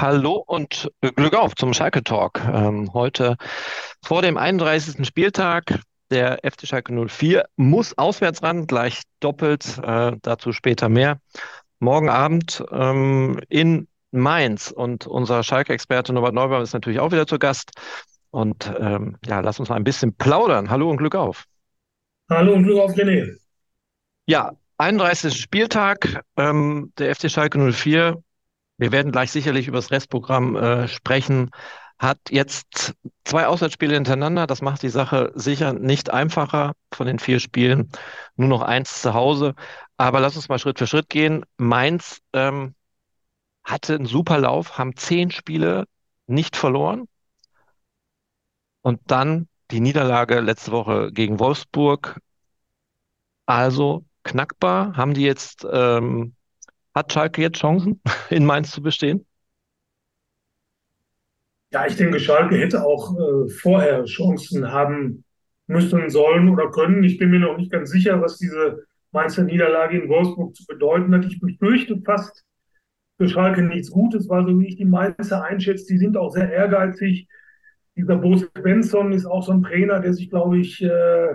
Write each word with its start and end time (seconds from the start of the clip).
Hallo 0.00 0.42
und 0.46 0.90
Glück 1.14 1.34
auf 1.34 1.54
zum 1.56 1.74
Schalke 1.74 2.02
Talk. 2.02 2.40
Ähm, 2.50 2.94
heute 2.94 3.36
vor 4.02 4.22
dem 4.22 4.38
31. 4.38 5.06
Spieltag. 5.06 5.78
Der 6.10 6.38
FC 6.42 6.66
Schalke 6.66 6.90
04 7.06 7.44
muss 7.56 7.98
auswärts 7.98 8.42
ran, 8.42 8.66
gleich 8.66 9.02
doppelt, 9.20 9.78
äh, 9.82 10.12
dazu 10.22 10.52
später 10.52 10.88
mehr. 10.88 11.20
Morgen 11.80 12.08
Abend 12.08 12.64
ähm, 12.72 13.40
in 13.50 13.88
Mainz 14.10 14.70
und 14.70 15.06
unser 15.06 15.42
Schalke-Experte 15.42 16.14
Norbert 16.14 16.32
Neubaum 16.32 16.62
ist 16.62 16.72
natürlich 16.72 17.00
auch 17.00 17.12
wieder 17.12 17.26
zu 17.26 17.38
Gast. 17.38 17.72
Und 18.30 18.72
ähm, 18.80 19.18
ja, 19.26 19.40
lass 19.40 19.60
uns 19.60 19.68
mal 19.68 19.76
ein 19.76 19.84
bisschen 19.84 20.14
plaudern. 20.14 20.70
Hallo 20.70 20.88
und 20.88 20.96
Glück 20.96 21.14
auf. 21.14 21.44
Hallo 22.30 22.54
und 22.54 22.64
Glück 22.64 22.78
auf, 22.78 22.94
René. 22.94 23.36
Ja, 24.24 24.52
31. 24.78 25.38
Spieltag, 25.38 26.22
ähm, 26.38 26.90
der 26.96 27.14
FC 27.14 27.30
Schalke 27.30 27.58
04 27.58 28.16
wir 28.80 28.92
werden 28.92 29.12
gleich 29.12 29.30
sicherlich 29.30 29.68
über 29.68 29.76
das 29.76 29.90
Restprogramm 29.90 30.56
äh, 30.56 30.88
sprechen. 30.88 31.50
Hat 31.98 32.18
jetzt 32.30 32.94
zwei 33.24 33.46
Auswärtsspiele 33.46 33.92
hintereinander. 33.92 34.46
Das 34.46 34.62
macht 34.62 34.82
die 34.82 34.88
Sache 34.88 35.32
sicher 35.34 35.74
nicht 35.74 36.10
einfacher 36.10 36.72
von 36.90 37.06
den 37.06 37.18
vier 37.18 37.40
Spielen. 37.40 37.90
Nur 38.36 38.48
noch 38.48 38.62
eins 38.62 39.02
zu 39.02 39.12
Hause. 39.12 39.54
Aber 39.98 40.20
lass 40.20 40.36
uns 40.36 40.48
mal 40.48 40.58
Schritt 40.58 40.78
für 40.78 40.86
Schritt 40.86 41.10
gehen. 41.10 41.44
Mainz 41.58 42.22
ähm, 42.32 42.74
hatte 43.64 43.96
einen 43.96 44.06
super 44.06 44.38
Lauf, 44.38 44.78
haben 44.78 44.96
zehn 44.96 45.30
Spiele 45.30 45.84
nicht 46.26 46.56
verloren. 46.56 47.06
Und 48.80 49.00
dann 49.10 49.46
die 49.70 49.80
Niederlage 49.80 50.40
letzte 50.40 50.72
Woche 50.72 51.12
gegen 51.12 51.38
Wolfsburg. 51.38 52.18
Also 53.44 54.06
knackbar. 54.22 54.96
Haben 54.96 55.12
die 55.12 55.24
jetzt 55.24 55.66
ähm, 55.70 56.34
hat 56.94 57.12
Schalke 57.12 57.42
jetzt 57.42 57.58
Chancen, 57.58 58.00
in 58.30 58.44
Mainz 58.44 58.70
zu 58.70 58.82
bestehen? 58.82 59.26
Ja, 61.72 61.86
ich 61.86 61.96
denke, 61.96 62.18
Schalke 62.18 62.56
hätte 62.56 62.84
auch 62.84 63.14
äh, 63.16 63.48
vorher 63.48 64.04
Chancen 64.04 64.72
haben 64.72 65.24
müssen, 65.68 66.10
sollen 66.10 66.48
oder 66.48 66.70
können. 66.70 67.04
Ich 67.04 67.16
bin 67.18 67.30
mir 67.30 67.38
noch 67.38 67.56
nicht 67.56 67.70
ganz 67.70 67.90
sicher, 67.90 68.20
was 68.20 68.38
diese 68.38 68.84
Mainzer 69.12 69.44
Niederlage 69.44 70.00
in 70.00 70.08
Wolfsburg 70.08 70.54
zu 70.56 70.66
bedeuten 70.66 71.14
hat. 71.14 71.24
Ich 71.24 71.40
befürchte 71.40 72.00
fast 72.04 72.44
für 73.18 73.28
Schalke 73.28 73.62
nichts 73.62 73.90
Gutes, 73.90 74.28
weil 74.28 74.46
so 74.46 74.58
wie 74.58 74.66
ich 74.66 74.76
die 74.76 74.84
Mainzer 74.84 75.44
einschätze, 75.44 75.86
die 75.92 75.98
sind 75.98 76.16
auch 76.16 76.30
sehr 76.30 76.50
ehrgeizig. 76.50 77.28
Dieser 77.96 78.16
Bo 78.16 78.36
Svensson 78.36 79.12
ist 79.12 79.26
auch 79.26 79.42
so 79.42 79.52
ein 79.52 79.62
Trainer, 79.62 80.00
der 80.00 80.14
sich, 80.14 80.30
glaube 80.30 80.58
ich, 80.58 80.82
äh, 80.82 81.34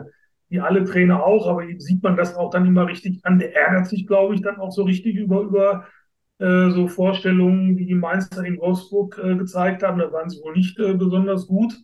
wie 0.50 0.60
alle 0.60 0.84
Trainer 0.84 1.24
auch, 1.24 1.48
aber 1.48 1.64
eben 1.64 1.80
sieht 1.80 2.04
man 2.04 2.16
das 2.16 2.36
auch 2.36 2.50
dann 2.50 2.66
immer 2.66 2.88
richtig 2.88 3.20
an. 3.24 3.40
Der 3.40 3.56
ärgert 3.56 3.88
sich, 3.88 4.06
glaube 4.06 4.36
ich, 4.36 4.42
dann 4.42 4.58
auch 4.58 4.72
so 4.72 4.84
richtig 4.84 5.16
über, 5.16 5.42
über 5.42 5.88
äh, 6.38 6.70
so 6.70 6.88
Vorstellungen, 6.88 7.78
wie 7.78 7.86
die 7.86 7.96
Mainzer 7.96 8.44
in 8.44 8.60
Wolfsburg 8.60 9.20
äh, 9.24 9.36
gezeigt 9.36 9.84
haben. 9.84 10.00
Da 10.00 10.12
waren 10.12 10.30
sie 10.30 10.42
wohl 10.42 10.54
nicht 10.54 10.78
äh, 10.80 10.94
besonders 10.94 11.48
gut. 11.48 11.76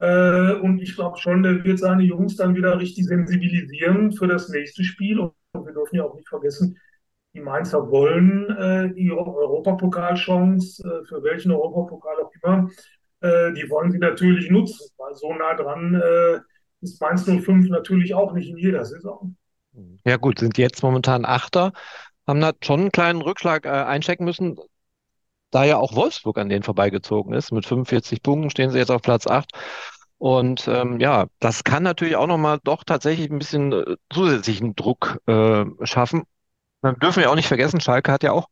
Äh, 0.00 0.54
und 0.54 0.80
ich 0.80 0.96
glaube 0.96 1.18
schon, 1.18 1.42
der 1.42 1.62
wird 1.62 1.78
seine 1.78 2.02
Jungs 2.02 2.36
dann 2.36 2.56
wieder 2.56 2.78
richtig 2.78 3.06
sensibilisieren 3.06 4.12
für 4.12 4.26
das 4.26 4.48
nächste 4.48 4.82
Spiel. 4.82 5.20
Und 5.20 5.32
wir 5.54 5.72
dürfen 5.72 5.96
ja 5.96 6.04
auch 6.04 6.14
nicht 6.14 6.28
vergessen, 6.28 6.76
die 7.34 7.40
Mainzer 7.40 7.90
wollen 7.90 8.50
äh, 8.50 8.92
die 8.92 9.12
Europapokalchance, 9.12 10.82
äh, 10.82 11.04
für 11.06 11.22
welchen 11.22 11.52
Europapokal 11.52 12.16
auch 12.22 12.32
immer, 12.42 12.68
die 13.24 13.70
wollen 13.70 13.92
sie 13.92 14.00
natürlich 14.00 14.50
nutzen, 14.50 14.90
weil 14.98 15.14
so 15.14 15.32
nah 15.32 15.54
dran 15.54 15.94
ist 16.82 17.00
Mainz 17.00 17.24
05 17.24 17.68
natürlich 17.68 18.14
auch 18.14 18.32
nicht 18.32 18.48
in 18.48 18.58
jeder 18.58 18.84
Saison. 18.84 19.36
Ja 20.04 20.16
gut, 20.16 20.38
sind 20.38 20.58
jetzt 20.58 20.82
momentan 20.82 21.24
Achter, 21.24 21.72
haben 22.26 22.40
da 22.40 22.52
schon 22.62 22.80
einen 22.80 22.92
kleinen 22.92 23.22
Rückschlag 23.22 23.64
äh, 23.64 23.70
einchecken 23.70 24.24
müssen, 24.24 24.58
da 25.50 25.64
ja 25.64 25.76
auch 25.76 25.94
Wolfsburg 25.94 26.38
an 26.38 26.48
denen 26.48 26.62
vorbeigezogen 26.62 27.32
ist. 27.34 27.52
Mit 27.52 27.66
45 27.66 28.22
Punkten 28.22 28.50
stehen 28.50 28.70
sie 28.70 28.78
jetzt 28.78 28.90
auf 28.90 29.02
Platz 29.02 29.26
8. 29.26 29.50
Und 30.18 30.68
ähm, 30.68 31.00
ja, 31.00 31.26
das 31.40 31.64
kann 31.64 31.82
natürlich 31.82 32.16
auch 32.16 32.26
nochmal 32.26 32.58
doch 32.62 32.84
tatsächlich 32.84 33.30
ein 33.30 33.38
bisschen 33.38 33.72
äh, 33.72 33.96
zusätzlichen 34.12 34.74
Druck 34.76 35.18
äh, 35.26 35.64
schaffen. 35.82 36.22
Dann 36.80 36.96
dürfen 36.96 37.20
wir 37.20 37.30
auch 37.30 37.34
nicht 37.34 37.48
vergessen, 37.48 37.80
Schalke 37.80 38.12
hat 38.12 38.22
ja 38.22 38.32
auch 38.32 38.46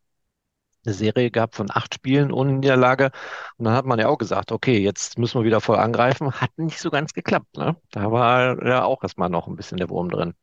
eine 0.84 0.94
Serie 0.94 1.30
gehabt 1.30 1.54
von 1.54 1.68
acht 1.70 1.94
Spielen 1.94 2.32
ohne 2.32 2.52
Niederlage. 2.52 3.10
Und 3.56 3.66
dann 3.66 3.74
hat 3.74 3.86
man 3.86 3.98
ja 3.98 4.08
auch 4.08 4.18
gesagt, 4.18 4.52
okay, 4.52 4.78
jetzt 4.78 5.18
müssen 5.18 5.41
wir 5.41 5.44
wieder 5.44 5.60
voll 5.60 5.76
angreifen. 5.76 6.32
Hat 6.32 6.50
nicht 6.56 6.78
so 6.78 6.91
ganz 6.91 7.12
geklappt. 7.12 7.56
Ne? 7.56 7.76
Da 7.91 8.10
war 8.12 8.64
ja 8.66 8.84
auch 8.84 9.02
erstmal 9.02 9.30
noch 9.30 9.46
ein 9.48 9.56
bisschen 9.56 9.78
der 9.78 9.91
Wurm 9.91 10.10
drin. 10.10 10.34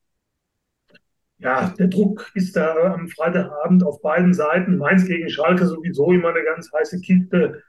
Ja, 1.39 1.69
der 1.77 1.87
Druck 1.87 2.31
ist 2.33 2.55
da 2.55 2.93
am 2.93 3.09
Freitagabend 3.09 3.83
auf 3.83 4.01
beiden 4.01 4.33
Seiten. 4.33 4.77
Mainz 4.77 5.05
gegen 5.05 5.29
Schalke 5.29 5.67
sowieso 5.67 6.11
immer 6.11 6.29
eine 6.29 6.43
ganz 6.43 6.71
heiße 6.73 6.99
Kiste. 7.01 7.61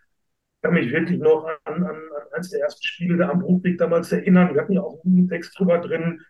Ich 0.56 0.62
kann 0.62 0.74
mich 0.74 0.90
wirklich 0.90 1.20
noch 1.20 1.46
an, 1.64 1.74
an, 1.74 1.84
an 1.84 2.02
eines 2.32 2.50
der 2.50 2.60
ersten 2.60 2.82
Spiele 2.82 3.18
da 3.18 3.28
am 3.28 3.40
Bruchweg 3.40 3.78
damals 3.78 4.10
erinnern. 4.10 4.54
Wir 4.54 4.62
hatten 4.62 4.72
ja 4.72 4.80
auch 4.80 5.04
einen 5.04 5.28
Text 5.28 5.58
drüber 5.58 5.78
drin. 5.78 6.20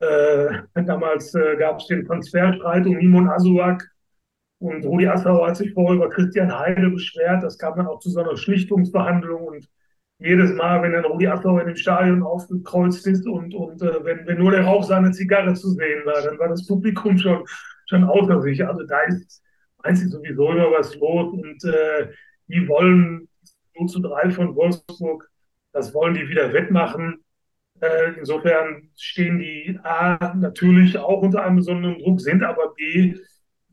Äh, 0.00 0.62
damals 0.74 1.34
äh, 1.34 1.56
gab 1.56 1.80
es 1.80 1.86
den 1.88 2.06
Transferstreit 2.06 2.86
um 2.86 2.94
Mimon 2.94 3.28
Asuak 3.28 3.86
und 4.58 4.84
Rudi 4.84 5.06
Assauer 5.06 5.48
hat 5.48 5.56
sich 5.56 5.72
vorher 5.72 5.96
über 5.96 6.10
Christian 6.10 6.56
Heide 6.56 6.90
beschwert. 6.90 7.42
Das 7.42 7.58
kam 7.58 7.76
dann 7.76 7.86
auch 7.86 8.00
zu 8.00 8.10
so 8.10 8.20
einer 8.20 8.36
Schlichtungsverhandlung. 8.36 9.46
Und 9.46 9.68
jedes 10.18 10.52
Mal, 10.52 10.82
wenn 10.82 10.92
dann 10.92 11.04
Rudi 11.04 11.28
Assauer 11.28 11.60
in 11.60 11.68
dem 11.68 11.76
Stadion 11.76 12.22
aufgekreuzt 12.22 13.06
ist 13.06 13.26
und, 13.26 13.54
und 13.54 13.80
äh, 13.82 14.04
wenn, 14.04 14.26
wenn 14.26 14.38
nur 14.38 14.50
der 14.50 14.64
Rauch 14.64 14.82
seiner 14.82 15.12
Zigarre 15.12 15.54
zu 15.54 15.70
sehen 15.70 16.04
war, 16.04 16.22
dann 16.22 16.38
war 16.38 16.48
das 16.48 16.66
Publikum 16.66 17.18
schon, 17.18 17.44
schon 17.86 18.02
außer 18.02 18.42
sich. 18.42 18.66
Also 18.66 18.84
da 18.84 19.00
ist 19.02 19.42
einzig 19.84 20.10
sowieso 20.10 20.50
immer 20.50 20.72
was 20.72 20.94
los. 20.96 21.32
Und 21.32 21.64
äh, 21.64 22.08
die 22.48 22.66
wollen 22.66 23.28
0 23.78 23.88
zu 23.88 24.00
3 24.00 24.30
von 24.30 24.56
Wolfsburg, 24.56 25.30
das 25.72 25.94
wollen 25.94 26.14
die 26.14 26.28
wieder 26.28 26.52
wettmachen. 26.52 27.24
Äh, 27.80 28.14
insofern 28.18 28.90
stehen 28.96 29.38
die 29.38 29.78
A 29.84 30.34
natürlich 30.34 30.98
auch 30.98 31.22
unter 31.22 31.44
einem 31.44 31.56
besonderen 31.56 31.98
Druck, 32.00 32.20
sind 32.20 32.42
aber 32.42 32.74
B 32.74 33.14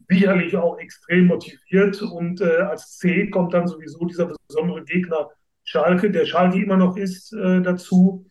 sicherlich 0.10 0.56
auch 0.56 0.78
extrem 0.78 1.28
motiviert. 1.28 2.02
Und 2.02 2.42
äh, 2.42 2.58
als 2.58 2.98
C 2.98 3.30
kommt 3.30 3.54
dann 3.54 3.68
sowieso 3.68 4.06
dieser 4.06 4.32
besondere 4.48 4.84
Gegner 4.84 5.30
Schalke, 5.64 6.12
der 6.12 6.26
Schalke 6.26 6.62
immer 6.62 6.78
noch 6.78 6.96
ist, 6.98 7.34
äh, 7.34 7.62
dazu. 7.62 8.26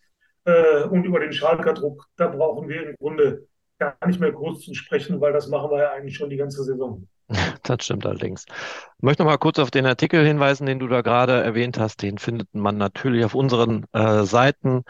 Äh, 0.45 0.85
und 0.85 1.05
über 1.05 1.21
den 1.21 1.33
Schalker 1.33 1.73
Druck, 1.73 2.07
da 2.17 2.29
brauchen 2.29 2.69
wir 2.69 2.89
im 2.89 2.97
Grunde 2.97 3.47
gar 3.79 3.97
nicht 4.07 4.21
mehr 4.21 4.33
groß 4.33 4.61
zu 4.61 4.75
sprechen, 4.75 5.21
weil 5.21 5.33
das 5.33 5.49
machen 5.49 5.71
wir 5.71 5.79
ja 5.79 5.91
eigentlich 5.93 6.17
schon 6.17 6.31
die 6.31 6.37
ganze 6.37 6.63
Saison. 6.65 7.09
Das 7.63 7.83
stimmt 7.83 8.05
allerdings. 8.05 8.45
Ich 8.47 9.03
möchte 9.03 9.23
noch 9.23 9.31
mal 9.31 9.39
kurz 9.39 9.59
auf 9.59 9.71
den 9.71 9.87
Artikel 9.87 10.27
hinweisen, 10.27 10.67
den 10.67 10.79
du 10.79 10.87
da 10.87 11.01
gerade 11.01 11.43
erwähnt 11.43 11.79
hast. 11.79 12.03
Den 12.03 12.19
findet 12.19 12.55
man 12.55 12.77
natürlich 12.77 13.25
auf 13.25 13.35
unseren 13.35 13.87
äh, 13.93 14.25
Seiten 14.25 14.85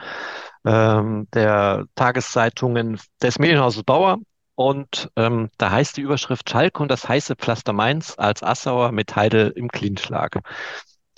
ähm, 0.65 1.29
der 1.33 1.87
Tageszeitungen 1.95 2.99
des 3.23 3.39
Medienhauses 3.39 3.85
Bauer. 3.85 4.19
Und 4.57 5.11
ähm, 5.17 5.51
da 5.59 5.71
heißt 5.71 5.97
die 5.97 6.03
Überschrift 6.03 6.49
Schalke 6.49 6.81
und 6.83 6.91
das 6.91 7.09
heiße 7.09 7.35
Pflaster 7.37 7.73
Mainz 7.73 8.15
als 8.17 8.43
Assauer 8.43 8.93
mit 8.93 9.17
Heidel 9.17 9.51
im 9.51 9.69
Klinschlag. 9.69 10.41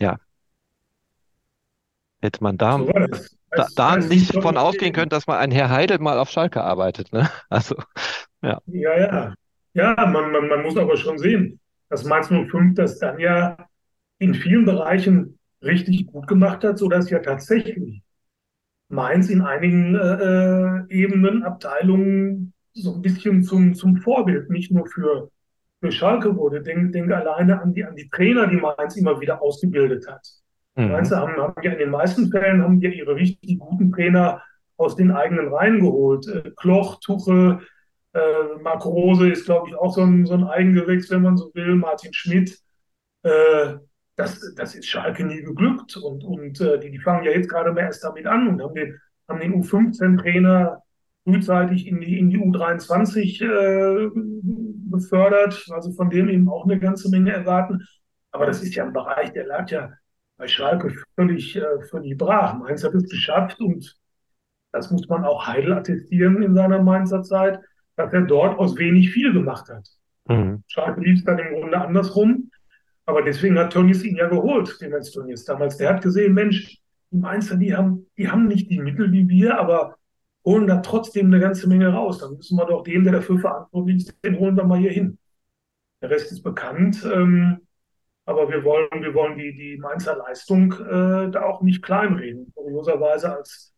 Ja. 0.00 0.18
Hätte 2.22 2.42
man 2.42 2.56
da, 2.56 2.78
so 2.78 2.90
da, 3.50 3.66
da 3.76 3.96
nicht 3.96 4.32
von 4.32 4.56
ausgehen 4.56 4.94
können, 4.94 5.10
dass 5.10 5.26
man 5.26 5.38
ein 5.38 5.50
Herr 5.50 5.70
Heidel 5.70 5.98
mal 5.98 6.18
auf 6.18 6.30
Schalke 6.30 6.62
arbeitet. 6.62 7.12
Ne? 7.12 7.30
Also, 7.50 7.76
ja. 8.42 8.60
Ja, 8.66 8.98
ja. 8.98 9.34
Ja, 9.74 9.94
man, 10.06 10.32
man, 10.32 10.48
man 10.48 10.62
muss 10.62 10.76
aber 10.78 10.96
schon 10.96 11.18
sehen, 11.18 11.60
dass 11.90 12.04
Mainz 12.04 12.28
05 12.28 12.74
das 12.74 12.98
dann 12.98 13.18
ja 13.18 13.58
in 14.18 14.34
vielen 14.34 14.64
Bereichen 14.64 15.38
richtig 15.62 16.06
gut 16.06 16.26
gemacht 16.26 16.64
hat, 16.64 16.78
sodass 16.78 17.10
ja 17.10 17.18
tatsächlich 17.18 18.02
Mainz 18.88 19.28
in 19.28 19.42
einigen 19.42 19.94
äh, 19.94 19.98
äh 19.98 20.84
Ebenen, 20.88 21.42
Abteilungen 21.42 22.54
so 22.82 22.94
ein 22.94 23.02
bisschen 23.02 23.42
zum, 23.42 23.74
zum 23.74 23.96
Vorbild, 23.96 24.50
nicht 24.50 24.70
nur 24.70 24.86
für, 24.86 25.30
für 25.80 25.90
Schalke 25.90 26.36
wurde. 26.36 26.62
Denk, 26.62 26.92
denk 26.92 27.10
alleine 27.10 27.60
an 27.60 27.74
die, 27.74 27.84
an 27.84 27.96
die 27.96 28.08
Trainer, 28.08 28.46
die 28.46 28.56
Mainz 28.56 28.96
immer 28.96 29.20
wieder 29.20 29.42
ausgebildet 29.42 30.06
hat. 30.08 30.26
Mhm. 30.76 30.92
Mainz 30.92 31.10
haben, 31.10 31.36
haben 31.36 31.62
ja 31.62 31.72
in 31.72 31.78
den 31.78 31.90
meisten 31.90 32.30
Fällen 32.30 32.62
haben 32.62 32.80
ja 32.80 32.90
ihre 32.90 33.16
richtig 33.16 33.58
guten 33.58 33.92
Trainer 33.92 34.42
aus 34.76 34.96
den 34.96 35.10
eigenen 35.10 35.48
Reihen 35.48 35.80
geholt. 35.80 36.26
Äh, 36.28 36.50
Kloch, 36.56 37.00
Tuche, 37.00 37.60
äh, 38.12 38.62
Marco 38.62 38.90
Rose 38.90 39.30
ist, 39.30 39.46
glaube 39.46 39.68
ich, 39.68 39.74
auch 39.74 39.94
so 39.94 40.02
ein, 40.02 40.26
so 40.26 40.34
ein 40.34 40.44
Eigengewächs, 40.44 41.10
wenn 41.10 41.22
man 41.22 41.36
so 41.36 41.50
will. 41.54 41.74
Martin 41.76 42.12
Schmidt. 42.12 42.58
Äh, 43.22 43.74
das, 44.16 44.54
das 44.54 44.74
ist 44.74 44.86
Schalke 44.86 45.24
nie 45.24 45.42
geglückt. 45.42 45.96
Und, 45.96 46.24
und 46.24 46.60
äh, 46.60 46.78
die, 46.78 46.90
die 46.90 46.98
fangen 46.98 47.24
ja 47.24 47.32
jetzt 47.32 47.48
gerade 47.48 47.72
mal 47.72 47.80
erst 47.80 48.04
damit 48.04 48.26
an 48.26 48.48
und 48.48 48.62
haben 48.62 48.74
den, 48.74 48.98
haben 49.28 49.40
den 49.40 49.62
U15-Trainer 49.62 50.82
frühzeitig 51.26 51.88
in 51.88 52.00
die, 52.00 52.18
in 52.18 52.30
die 52.30 52.38
U23 52.38 53.42
äh, 53.42 54.10
befördert, 54.90 55.66
also 55.70 55.92
von 55.92 56.08
dem 56.08 56.28
eben 56.28 56.48
auch 56.48 56.64
eine 56.64 56.78
ganze 56.78 57.10
Menge 57.10 57.32
erwarten. 57.32 57.84
Aber 58.30 58.46
das 58.46 58.62
ist 58.62 58.74
ja 58.76 58.84
ein 58.84 58.92
Bereich, 58.92 59.32
der 59.32 59.46
lag 59.46 59.68
ja 59.70 59.92
bei 60.36 60.46
Schalke 60.46 60.94
völlig, 61.16 61.56
äh, 61.56 61.82
völlig 61.90 62.16
brach. 62.16 62.56
Mainz 62.58 62.84
hat 62.84 62.94
es 62.94 63.08
geschafft 63.08 63.60
und 63.60 63.96
das 64.72 64.90
muss 64.90 65.08
man 65.08 65.24
auch 65.24 65.46
Heidel 65.46 65.72
attestieren 65.72 66.42
in 66.42 66.54
seiner 66.54 66.82
Mainzer 66.82 67.22
Zeit, 67.22 67.58
dass 67.96 68.12
er 68.12 68.22
dort 68.22 68.58
aus 68.58 68.76
wenig 68.76 69.10
viel 69.10 69.32
gemacht 69.32 69.68
hat. 69.68 69.88
Mhm. 70.28 70.62
Schalke 70.68 71.00
lief 71.00 71.18
es 71.18 71.24
dann 71.24 71.38
im 71.38 71.54
Grunde 71.54 71.80
andersrum. 71.80 72.50
Aber 73.06 73.22
deswegen 73.22 73.58
hat 73.58 73.72
Tönnies 73.72 74.04
ihn 74.04 74.16
ja 74.16 74.28
geholt, 74.28 74.80
den 74.80 74.90
Tönnies 74.90 75.44
damals. 75.44 75.76
Der 75.76 75.94
hat 75.94 76.02
gesehen, 76.02 76.34
Mensch, 76.34 76.78
die 77.10 77.16
Mainzer, 77.16 77.56
die 77.56 77.74
haben, 77.74 78.06
die 78.18 78.28
haben 78.28 78.46
nicht 78.46 78.68
die 78.70 78.80
Mittel 78.80 79.12
wie 79.12 79.28
wir, 79.28 79.58
aber 79.58 79.96
holen 80.46 80.66
da 80.66 80.76
trotzdem 80.76 81.26
eine 81.26 81.40
ganze 81.40 81.68
Menge 81.68 81.88
raus. 81.88 82.18
Dann 82.18 82.36
müssen 82.36 82.56
wir 82.56 82.64
doch 82.64 82.84
den, 82.84 83.04
der 83.04 83.14
dafür 83.14 83.38
verantwortlich 83.38 83.96
ist, 83.96 84.24
den 84.24 84.38
holen 84.38 84.56
wir 84.56 84.64
mal 84.64 84.78
hier 84.78 84.92
hin. 84.92 85.18
Der 86.00 86.10
Rest 86.10 86.32
ist 86.32 86.42
bekannt. 86.42 87.04
Ähm, 87.04 87.60
aber 88.24 88.48
wir 88.48 88.64
wollen, 88.64 88.88
wir 88.92 89.14
wollen 89.14 89.36
die, 89.38 89.54
die 89.54 89.76
Mainzer 89.76 90.16
Leistung 90.16 90.72
äh, 90.72 91.30
da 91.30 91.42
auch 91.42 91.62
nicht 91.62 91.82
kleinreden. 91.82 92.52
Kurioserweise, 92.54 93.36
als 93.36 93.74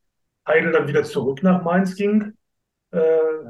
Heidel 0.47 0.73
dann 0.73 0.89
wieder 0.89 1.03
zurück 1.05 1.43
nach 1.43 1.63
Mainz 1.63 1.97
ging, 1.97 2.33
äh, 2.91 2.99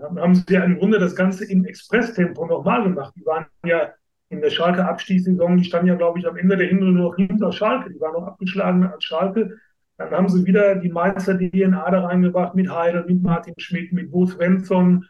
haben 0.03 0.35
sie 0.35 0.53
ja 0.53 0.65
im 0.65 0.79
Grunde 0.79 0.99
das 0.99 1.15
Ganze 1.15 1.45
im 1.45 1.65
Expresstempo 1.65 2.47
nochmal 2.47 2.83
gemacht. 2.83 3.15
Die 3.17 3.27
waren 3.27 3.47
ja 3.65 3.93
in 4.29 4.41
der 4.41 4.51
Schalke-Abstiegssaison, 4.51 5.57
die 5.57 5.65
standen 5.65 5.89
ja, 5.89 5.95
glaube 5.95 6.19
ich, 6.19 6.27
am 6.27 6.37
Ende 6.37 6.57
der 6.57 6.67
Hinrunde 6.67 7.01
noch 7.01 7.17
hinter 7.17 7.53
Schalke. 7.53 7.91
Die 7.93 8.01
waren 8.01 8.15
noch 8.15 8.27
abgeschlagen 8.27 8.85
als 8.85 9.05
Schalke. 9.05 9.57
Dann 9.99 10.11
haben 10.13 10.29
sie 10.29 10.47
wieder 10.47 10.77
die 10.77 10.89
Mainzer 10.89 11.37
DNA 11.37 11.91
da 11.91 12.07
reingebracht 12.07 12.55
mit 12.55 12.71
Heidel, 12.71 13.05
mit 13.05 13.23
Martin 13.23 13.55
Schmidt, 13.59 13.93
mit 13.93 14.11
Bo 14.11 14.27
Svensson, 14.27 15.05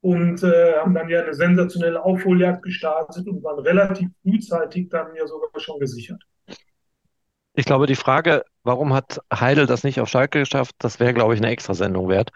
und 0.00 0.42
äh, 0.42 0.74
haben 0.78 0.94
dann 0.94 1.08
ja 1.08 1.22
eine 1.22 1.32
sensationelle 1.32 2.02
Aufholjagd 2.02 2.62
gestartet 2.62 3.26
und 3.28 3.42
waren 3.44 3.60
relativ 3.60 4.08
frühzeitig 4.22 4.88
dann 4.88 5.14
ja 5.14 5.26
sogar 5.26 5.48
schon 5.58 5.78
gesichert. 5.78 6.20
Ich 7.54 7.66
glaube, 7.66 7.86
die 7.86 7.94
Frage, 7.94 8.44
warum 8.64 8.94
hat 8.94 9.20
Heidel 9.32 9.66
das 9.66 9.84
nicht 9.84 10.00
auf 10.00 10.08
Schalke 10.08 10.40
geschafft, 10.40 10.74
das 10.78 10.98
wäre, 10.98 11.14
glaube 11.14 11.34
ich, 11.34 11.40
eine 11.40 11.50
Extrasendung 11.50 12.08
wert. 12.08 12.30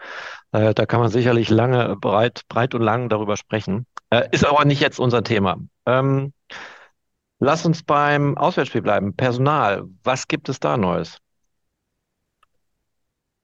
Äh, 0.51 0.73
da 0.73 0.85
kann 0.85 1.01
man 1.01 1.09
sicherlich 1.09 1.49
lange, 1.49 1.97
breit, 1.97 2.43
breit 2.47 2.73
und 2.73 2.83
lang 2.83 3.09
darüber 3.09 3.35
sprechen. 3.35 3.85
Äh, 4.11 4.29
ist 4.31 4.45
aber 4.45 4.63
nicht 4.63 4.79
jetzt 4.79 4.99
unser 4.99 5.23
Thema. 5.23 5.57
Ähm, 5.85 6.33
lass 7.39 7.65
uns 7.65 7.83
beim 7.83 8.37
Auswärtsspiel 8.37 8.83
bleiben. 8.83 9.15
Personal, 9.15 9.83
was 10.03 10.27
gibt 10.27 10.47
es 10.47 10.59
da 10.59 10.77
Neues? 10.77 11.17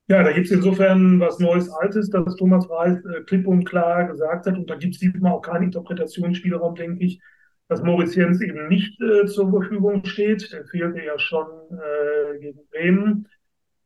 Ja, 0.08 0.22
da 0.22 0.34
gibt 0.34 0.48
es 0.48 0.52
insofern 0.52 1.20
was 1.20 1.40
Neues, 1.40 1.70
Altes, 1.70 2.10
dass 2.10 2.36
Thomas 2.36 2.70
Reis 2.70 2.98
äh, 3.06 3.22
klipp 3.24 3.48
und 3.48 3.64
klar 3.64 4.06
gesagt 4.06 4.46
hat, 4.46 4.58
und 4.58 4.70
da 4.70 4.76
gibt 4.76 4.96
es 4.96 5.00
diesmal 5.00 5.32
auch 5.32 5.42
keinen 5.42 5.64
Interpretationsspielraum, 5.64 6.76
denke 6.76 7.06
ich, 7.06 7.22
dass 7.70 7.82
Moritz 7.82 8.16
Jens 8.16 8.42
eben 8.42 8.68
nicht 8.68 9.00
äh, 9.02 9.26
zur 9.26 9.50
Verfügung 9.50 10.04
steht. 10.06 10.52
Der 10.52 10.66
fehlte 10.66 11.02
ja 11.04 11.18
schon 11.18 11.48
äh, 11.72 12.40
gegen 12.40 12.60
Bremen. 12.70 13.30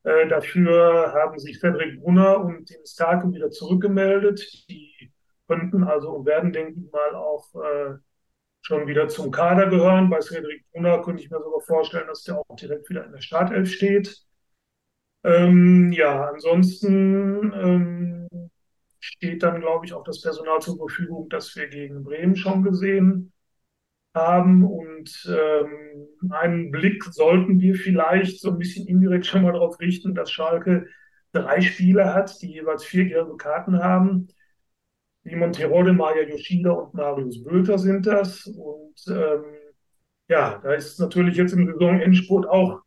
Äh, 0.04 0.28
dafür 0.28 1.14
haben 1.14 1.38
sich 1.38 1.60
Cedric 1.60 2.02
Brunner 2.02 2.44
und 2.44 2.66
Tim 2.66 2.82
Starke 2.86 3.32
wieder 3.32 3.52
zurückgemeldet. 3.52 4.66
Die 4.70 5.12
könnten 5.48 5.84
also 5.84 6.10
und 6.12 6.26
werden, 6.26 6.52
denke 6.52 6.80
ich 6.80 6.92
mal, 6.92 7.16
auch 7.16 7.46
äh, 7.56 7.96
schon 8.62 8.88
wieder 8.88 9.08
zum 9.08 9.32
Kader 9.32 9.68
gehören. 9.70 10.10
Bei 10.10 10.20
Cedric 10.22 10.66
Brunner 10.72 11.02
könnte 11.04 11.22
ich 11.24 11.30
mir 11.30 11.42
sogar 11.42 11.62
vorstellen, 11.62 12.08
dass 12.08 12.24
der 12.24 12.40
auch 12.40 12.56
direkt 12.56 12.90
wieder 12.90 13.06
in 13.06 13.12
der 13.12 13.22
Startelf 13.22 13.72
steht. 13.72 14.27
Ähm, 15.28 15.92
ja, 15.92 16.30
ansonsten 16.30 17.52
ähm, 17.54 18.50
steht 19.00 19.44
dann, 19.44 19.60
glaube 19.60 19.86
ich, 19.86 19.94
auch 19.94 20.04
das 20.06 20.22
Personal 20.22 20.62
zur 20.62 20.78
Verfügung, 20.78 21.28
das 21.30 21.54
wir 21.58 21.68
gegen 21.68 22.04
Bremen 22.04 22.38
schon 22.38 22.64
gesehen 22.64 23.34
haben. 24.16 24.64
Und 24.64 25.30
ähm, 25.30 26.08
einen 26.32 26.72
Blick 26.72 27.04
sollten 27.04 27.60
wir 27.60 27.76
vielleicht 27.76 28.40
so 28.40 28.52
ein 28.52 28.58
bisschen 28.58 28.88
indirekt 28.88 29.26
schon 29.26 29.42
mal 29.42 29.52
darauf 29.52 29.80
richten, 29.82 30.16
dass 30.16 30.32
Schalke 30.32 30.88
drei 31.34 31.60
Spieler 31.60 32.14
hat, 32.14 32.42
die 32.42 32.54
jeweils 32.54 32.86
vier 32.86 33.06
gelbe 33.06 33.36
Karten 33.36 33.84
haben. 33.84 34.30
Simon 35.24 35.52
Terodde, 35.52 35.92
Maja 35.92 36.22
Yoshida 36.22 36.72
und 36.72 36.94
Marius 36.94 37.44
Bülter 37.44 37.78
sind 37.78 38.08
das. 38.08 38.48
Und 38.48 38.96
ähm, 39.10 39.44
ja, 40.30 40.60
da 40.64 40.74
ist 40.74 41.00
natürlich 41.02 41.36
jetzt 41.36 41.52
im 41.52 41.68
Saisonendspurt 41.68 42.48
auch 42.48 42.82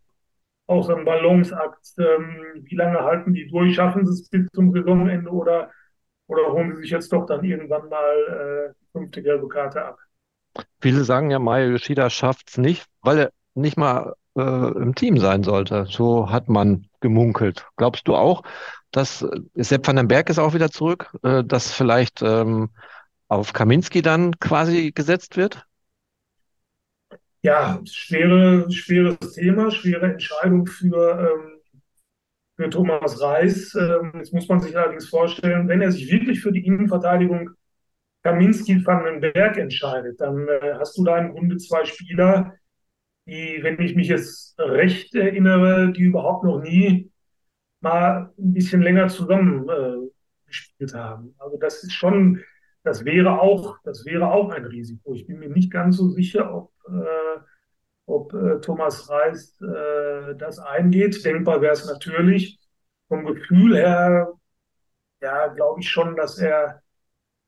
auch 0.70 0.84
so 0.84 0.94
ein 0.94 1.04
Ballonsakt. 1.04 1.94
Ähm, 1.98 2.64
wie 2.64 2.76
lange 2.76 3.00
halten 3.00 3.34
die 3.34 3.48
durch? 3.48 3.74
Schaffen 3.74 4.06
sie 4.06 4.12
es 4.12 4.28
bis 4.28 4.48
zum 4.52 4.72
Saisonende 4.72 5.30
oder, 5.30 5.70
oder 6.28 6.52
holen 6.52 6.74
sie 6.74 6.82
sich 6.82 6.90
jetzt 6.90 7.12
doch 7.12 7.26
dann 7.26 7.44
irgendwann 7.44 7.88
mal 7.88 8.70
äh, 8.70 8.74
die 8.80 8.86
fünfte 8.92 9.22
gelbe 9.22 9.48
Karte 9.48 9.84
ab? 9.84 9.98
Viele 10.80 11.04
sagen 11.04 11.30
ja, 11.30 11.38
Maya 11.38 11.66
Yoshida 11.66 12.08
schafft 12.10 12.50
es 12.50 12.58
nicht, 12.58 12.86
weil 13.02 13.18
er 13.18 13.30
nicht 13.54 13.76
mal 13.76 14.14
äh, 14.36 14.42
im 14.42 14.94
Team 14.94 15.18
sein 15.18 15.42
sollte. 15.42 15.86
So 15.88 16.30
hat 16.30 16.48
man 16.48 16.86
gemunkelt. 17.00 17.66
Glaubst 17.76 18.06
du 18.06 18.14
auch, 18.14 18.42
dass 18.92 19.22
äh, 19.22 19.40
Sepp 19.54 19.86
van 19.86 19.96
den 19.96 20.08
Berg 20.08 20.30
ist 20.30 20.38
auch 20.38 20.54
wieder 20.54 20.70
zurück, 20.70 21.12
äh, 21.22 21.42
dass 21.44 21.72
vielleicht 21.72 22.22
ähm, 22.22 22.70
auf 23.28 23.52
Kaminski 23.52 24.02
dann 24.02 24.38
quasi 24.38 24.92
gesetzt 24.92 25.36
wird? 25.36 25.66
Ja, 27.42 27.80
schwere, 27.90 28.70
schweres 28.70 29.32
Thema, 29.34 29.70
schwere 29.70 30.12
Entscheidung 30.12 30.66
für, 30.66 31.18
ähm, 31.20 31.60
für 32.56 32.70
Thomas 32.70 33.20
Reis. 33.20 33.74
Ähm, 33.74 34.12
jetzt 34.16 34.32
muss 34.32 34.48
man 34.48 34.60
sich 34.60 34.76
allerdings 34.76 35.08
vorstellen, 35.08 35.68
wenn 35.68 35.80
er 35.80 35.90
sich 35.92 36.10
wirklich 36.10 36.40
für 36.40 36.52
die 36.52 36.64
Innenverteidigung 36.66 37.50
Kaminski 38.22 38.84
van 38.84 39.04
den 39.04 39.20
Berg 39.20 39.56
entscheidet, 39.56 40.20
dann 40.20 40.46
äh, 40.46 40.74
hast 40.78 40.98
du 40.98 41.04
da 41.04 41.18
im 41.18 41.32
Grunde 41.32 41.56
zwei 41.56 41.84
Spieler, 41.86 42.54
die, 43.26 43.60
wenn 43.62 43.80
ich 43.80 43.96
mich 43.96 44.08
jetzt 44.08 44.58
recht 44.58 45.14
erinnere, 45.14 45.92
die 45.92 46.02
überhaupt 46.02 46.44
noch 46.44 46.60
nie 46.60 47.10
mal 47.80 48.30
ein 48.38 48.52
bisschen 48.52 48.82
länger 48.82 49.08
zusammen 49.08 49.66
äh, 49.70 50.10
gespielt 50.46 50.92
haben. 50.92 51.34
Also 51.38 51.56
das 51.56 51.82
ist 51.82 51.94
schon 51.94 52.42
das 52.82 53.04
wäre 53.04 53.40
auch, 53.40 53.78
das 53.84 54.04
wäre 54.06 54.30
auch 54.32 54.50
ein 54.50 54.64
Risiko. 54.64 55.14
Ich 55.14 55.26
bin 55.26 55.38
mir 55.38 55.50
nicht 55.50 55.70
ganz 55.70 55.96
so 55.98 56.08
sicher, 56.08 56.54
ob, 56.54 56.69
äh, 56.90 57.40
ob 58.06 58.34
äh, 58.34 58.60
Thomas 58.60 59.08
Reis 59.08 59.56
äh, 59.60 60.34
das 60.36 60.58
eingeht. 60.58 61.24
Denkbar 61.24 61.60
wäre 61.60 61.72
es 61.72 61.86
natürlich. 61.86 62.58
Vom 63.08 63.24
Gefühl 63.24 63.76
her, 63.76 64.32
ja, 65.20 65.48
glaube 65.48 65.80
ich 65.80 65.88
schon, 65.88 66.16
dass 66.16 66.38
er, 66.38 66.82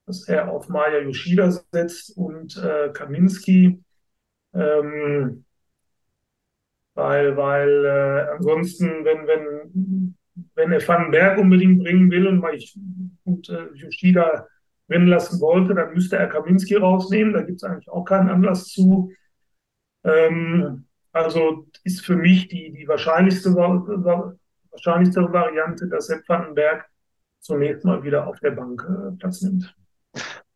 dass 0.06 0.28
er 0.28 0.50
auf 0.50 0.68
Maya 0.68 1.00
Yoshida 1.00 1.50
setzt 1.50 2.16
und 2.16 2.56
äh, 2.56 2.90
Kaminski. 2.92 3.82
Ähm, 4.54 5.44
weil, 6.94 7.36
weil 7.36 7.84
äh, 7.84 8.30
ansonsten, 8.34 9.04
wenn, 9.04 9.26
wenn, 9.26 10.16
wenn 10.54 10.72
er 10.72 10.86
Van 10.86 11.10
Berg 11.10 11.38
unbedingt 11.38 11.82
bringen 11.82 12.10
will 12.10 12.26
und, 12.26 12.44
ich, 12.52 12.78
und 13.24 13.48
äh, 13.48 13.68
Yoshida 13.74 14.46
drin 14.88 15.06
lassen 15.06 15.40
wollte, 15.40 15.74
dann 15.74 15.94
müsste 15.94 16.16
er 16.16 16.28
Kaminski 16.28 16.76
rausnehmen. 16.76 17.32
Da 17.32 17.42
gibt 17.42 17.62
es 17.62 17.64
eigentlich 17.64 17.88
auch 17.88 18.04
keinen 18.04 18.28
Anlass 18.28 18.66
zu. 18.66 19.10
Ähm, 20.04 20.84
also 21.12 21.66
ist 21.84 22.04
für 22.04 22.16
mich 22.16 22.48
die, 22.48 22.72
die 22.72 22.88
wahrscheinlichste, 22.88 23.54
wahrscheinlichste 23.54 25.32
Variante, 25.32 25.88
dass 25.88 26.06
Sepp 26.06 26.28
Vandenberg 26.28 26.88
zunächst 27.40 27.84
mal 27.84 28.02
wieder 28.02 28.26
auf 28.26 28.40
der 28.40 28.52
Bank 28.52 28.86
äh, 28.88 29.16
Platz 29.18 29.42
nimmt. 29.42 29.74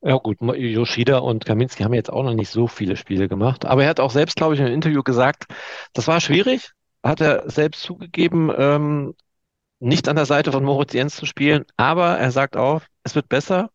Ja 0.03 0.17
gut, 0.19 0.41
Yoshida 0.41 1.19
und 1.19 1.45
Kaminski 1.45 1.83
haben 1.83 1.95
jetzt 1.95 2.13
auch 2.13 2.23
noch 2.23 2.35
nicht 2.35 2.51
so 2.51 2.69
viele 2.69 2.97
Spiele 2.97 3.29
gemacht. 3.29 3.65
Aber 3.65 3.83
er 3.83 3.91
hat 3.91 4.01
auch 4.01 4.11
selbst, 4.11 4.37
glaube 4.37 4.55
ich, 4.55 4.61
in 4.61 4.67
einem 4.67 4.75
Interview 4.75 5.03
gesagt, 5.03 5.47
das 5.95 6.07
war 6.07 6.21
schwierig, 6.21 6.73
hat 7.03 7.21
er 7.21 7.51
selbst 7.51 7.83
zugegeben, 7.83 8.53
ähm, 8.57 9.15
nicht 9.81 10.09
an 10.09 10.17
der 10.17 10.27
Seite 10.27 10.53
von 10.53 10.65
Moritz 10.65 10.93
Jens 10.93 11.17
zu 11.17 11.27
spielen. 11.27 11.65
Aber 11.77 12.19
er 12.19 12.31
sagt 12.31 12.57
auch, 12.57 12.83
es 13.03 13.15
wird 13.15 13.29
besser 13.29 13.71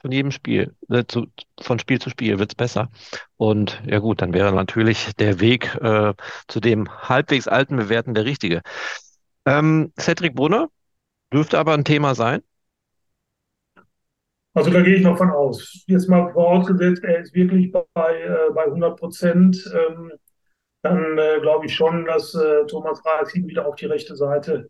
von 0.00 0.12
jedem 0.12 0.30
Spiel, 0.30 0.74
äh, 0.90 1.04
zu, 1.06 1.26
von 1.60 1.78
Spiel 1.78 2.00
zu 2.00 2.10
Spiel 2.10 2.38
wird's 2.38 2.54
besser. 2.54 2.90
Und 3.36 3.82
ja 3.86 3.98
gut, 3.98 4.22
dann 4.22 4.32
wäre 4.32 4.52
natürlich 4.52 5.14
der 5.16 5.40
Weg 5.40 5.74
äh, 5.80 6.14
zu 6.46 6.60
dem 6.60 6.88
halbwegs 7.08 7.48
alten 7.48 7.76
Bewerten 7.76 8.14
der 8.14 8.24
richtige. 8.24 8.62
Ähm, 9.44 9.92
Cedric 9.98 10.34
Brunner 10.34 10.68
dürfte 11.32 11.58
aber 11.58 11.74
ein 11.74 11.84
Thema 11.84 12.14
sein. 12.14 12.42
Also 14.54 14.70
da 14.70 14.82
gehe 14.82 14.96
ich 14.96 15.02
noch 15.02 15.16
von 15.16 15.30
aus. 15.30 15.84
Jetzt 15.86 16.08
mal 16.08 16.32
vorausgesetzt, 16.32 17.04
er 17.04 17.20
ist 17.20 17.34
wirklich 17.34 17.70
bei, 17.70 17.84
äh, 17.94 18.52
bei 18.54 18.64
100 18.64 18.98
Prozent, 18.98 19.72
ähm, 19.72 20.12
dann 20.82 21.18
äh, 21.18 21.38
glaube 21.40 21.66
ich 21.66 21.74
schon, 21.74 22.04
dass 22.06 22.34
äh, 22.34 22.66
Thomas 22.66 23.04
Reis 23.04 23.34
ihn 23.34 23.46
wieder 23.46 23.66
auf 23.66 23.76
die 23.76 23.86
rechte 23.86 24.16
Seite 24.16 24.68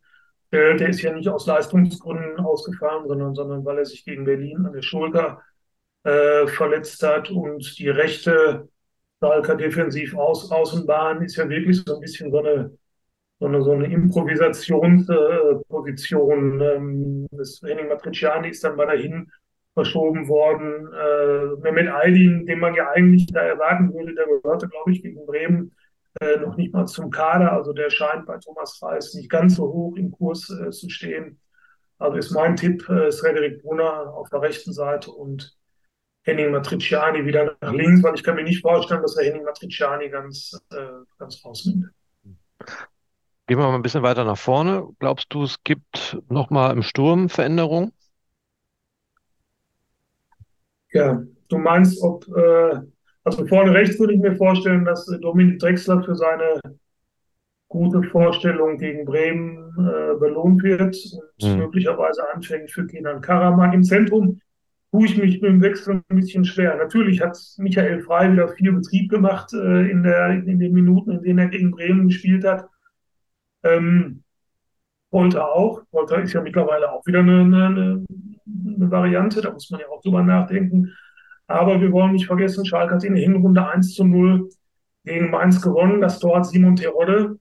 äh, 0.51 0.77
der 0.77 0.89
ist 0.89 1.03
ja 1.03 1.13
nicht 1.13 1.29
aus 1.29 1.47
Leistungsgründen 1.47 2.41
ausgefallen, 2.41 3.07
sondern, 3.07 3.35
sondern 3.35 3.65
weil 3.65 3.79
er 3.79 3.85
sich 3.85 4.05
gegen 4.05 4.25
Berlin 4.25 4.67
an 4.67 4.73
der 4.73 4.83
Schulter 4.83 5.43
äh, 6.05 6.47
verletzt 6.47 7.03
hat. 7.03 7.31
Und 7.31 7.79
die 7.79 7.89
rechte 7.89 8.69
Schalker 9.21 9.57
Defensiv-Außenbahn 9.57 11.23
ist 11.23 11.37
ja 11.37 11.49
wirklich 11.49 11.83
so 11.85 11.95
ein 11.95 12.01
bisschen 12.01 12.31
so 12.31 12.39
eine, 12.39 12.71
so 13.41 13.47
eine, 13.47 13.63
so 13.63 13.73
eine 13.73 13.93
Improvisationsposition. 13.93 16.61
Äh, 16.61 16.75
ähm, 16.77 17.27
das 17.31 17.61
Henning 17.63 17.89
Matriciani 17.89 18.49
ist 18.49 18.65
dann 18.65 18.77
mal 18.77 18.87
dahin 18.87 19.31
verschoben 19.75 20.29
worden. 20.29 20.89
Äh, 20.93 21.57
Mehmet 21.63 21.89
Aydin, 21.89 22.47
den 22.47 22.59
man 22.59 22.75
ja 22.75 22.91
eigentlich 22.91 23.27
da 23.27 23.43
erwarten 23.43 23.93
würde, 23.93 24.15
der 24.15 24.27
gehörte, 24.27 24.69
glaube 24.69 24.93
ich, 24.93 25.03
gegen 25.03 25.27
Bremen 25.27 25.73
äh, 26.21 26.39
noch 26.39 26.57
nicht 26.57 26.73
mal 26.73 26.87
zum 26.87 27.11
Kader. 27.11 27.53
Also 27.53 27.73
der 27.73 27.91
scheint 27.91 28.27
bei 28.27 28.39
Thomas 28.39 28.81
Reis 28.83 29.15
nicht 29.15 29.31
ganz 29.31 29.57
so 29.57 29.65
hoch 29.65 29.97
im 29.97 30.11
Kurs 30.11 30.51
äh, 30.51 30.71
zu 30.71 30.89
stehen. 30.89 31.41
Also 31.99 32.17
ist 32.17 32.31
mein 32.31 32.57
Tipp, 32.57 32.89
äh, 32.89 33.11
Frederik 33.11 33.63
Brunner 33.63 34.15
auf 34.15 34.29
der 34.31 34.43
rechten 34.43 34.73
Seite 34.73 35.11
und 35.11 35.57
Henning 36.23 36.51
Matriciani 36.51 37.25
wieder 37.25 37.57
nach 37.61 37.73
links, 37.73 38.03
weil 38.03 38.15
ich 38.15 38.23
kann 38.23 38.37
mir 38.37 38.45
nicht 38.45 38.61
vorstellen, 38.61 39.03
dass 39.03 39.17
er 39.17 39.25
Henning 39.25 39.45
Matriciani 39.45 40.09
ganz, 40.09 40.59
äh, 40.71 40.77
ganz 41.19 41.45
rausnimmt. 41.45 41.87
Gehen 43.47 43.59
wir 43.59 43.67
mal 43.67 43.75
ein 43.75 43.83
bisschen 43.83 44.03
weiter 44.03 44.25
nach 44.25 44.37
vorne. 44.37 44.87
Glaubst 44.99 45.33
du, 45.33 45.43
es 45.43 45.63
gibt 45.65 46.19
nochmal 46.29 46.73
im 46.73 46.83
Sturm 46.83 47.31
Veränderungen? 47.31 47.93
Ja, 50.93 51.23
du 51.49 51.59
meinst, 51.59 52.03
ob, 52.03 52.29
äh, 52.29 52.81
also 53.29 53.47
vorne 53.47 53.75
rechts 53.75 54.01
würde 54.01 54.15
ich 54.15 54.21
mir 54.21 54.37
vorstellen, 54.37 54.87
dass 54.87 55.05
Dominik 55.21 55.59
Drexler 55.59 56.03
für 56.03 56.15
seine 56.15 56.61
gute 57.69 58.03
Vorstellung 58.05 58.79
gegen 58.79 59.05
Bremen 59.05 59.71
äh, 59.79 60.19
belohnt 60.19 60.63
wird 60.63 60.97
und 61.43 61.53
mhm. 61.53 61.59
möglicherweise 61.59 62.23
anfängt 62.33 62.71
für 62.71 62.87
Kenan 62.87 63.21
Karaman. 63.21 63.75
Im 63.75 63.85
Zentrum 63.85 64.41
tue 64.91 65.05
ich 65.05 65.19
mich 65.19 65.43
mit 65.43 65.51
dem 65.51 65.61
Wechsel 65.61 66.03
ein 66.09 66.17
bisschen 66.17 66.47
schwer. 66.47 66.77
Natürlich 66.77 67.21
hat 67.21 67.39
Michael 67.59 68.01
Frey 68.01 68.33
wieder 68.33 68.49
viel 68.49 68.73
Betrieb 68.73 69.11
gemacht 69.11 69.53
äh, 69.53 69.91
in, 69.91 70.03
der, 70.03 70.31
in 70.31 70.59
den 70.59 70.73
Minuten, 70.73 71.11
in 71.11 71.23
denen 71.23 71.39
er 71.39 71.49
gegen 71.49 71.71
Bremen 71.71 72.09
gespielt 72.09 72.45
hat. 72.45 72.67
Ähm, 73.63 74.23
Polter 75.11 75.53
auch. 75.53 75.83
Polter 75.91 76.23
ist 76.23 76.33
ja 76.33 76.41
mittlerweile 76.41 76.91
auch 76.91 77.07
wieder 77.07 77.21
eine, 77.21 77.43
eine, 77.43 78.07
eine, 78.47 78.91
Variante, 78.91 79.43
da 79.43 79.53
muss 79.53 79.71
man 79.71 79.81
ja 79.81 79.89
auch 79.89 80.01
drüber 80.01 80.23
nachdenken. 80.23 80.95
Aber 81.49 81.81
wir 81.81 81.91
wollen 81.93 82.13
nicht 82.13 82.27
vergessen, 82.27 82.67
Schalke 82.67 82.95
hat 82.95 83.05
in 83.05 83.15
der 83.15 83.25
Hinrunde 83.25 83.67
1 83.67 83.95
zu 83.95 84.05
0 84.05 84.51
gegen 85.05 85.31
Mainz 85.31 85.63
gewonnen. 85.63 86.01
Das 86.01 86.19
Tor 86.21 86.37
hat 86.37 86.47
Simon 86.47 86.77
Terodde 86.77 87.39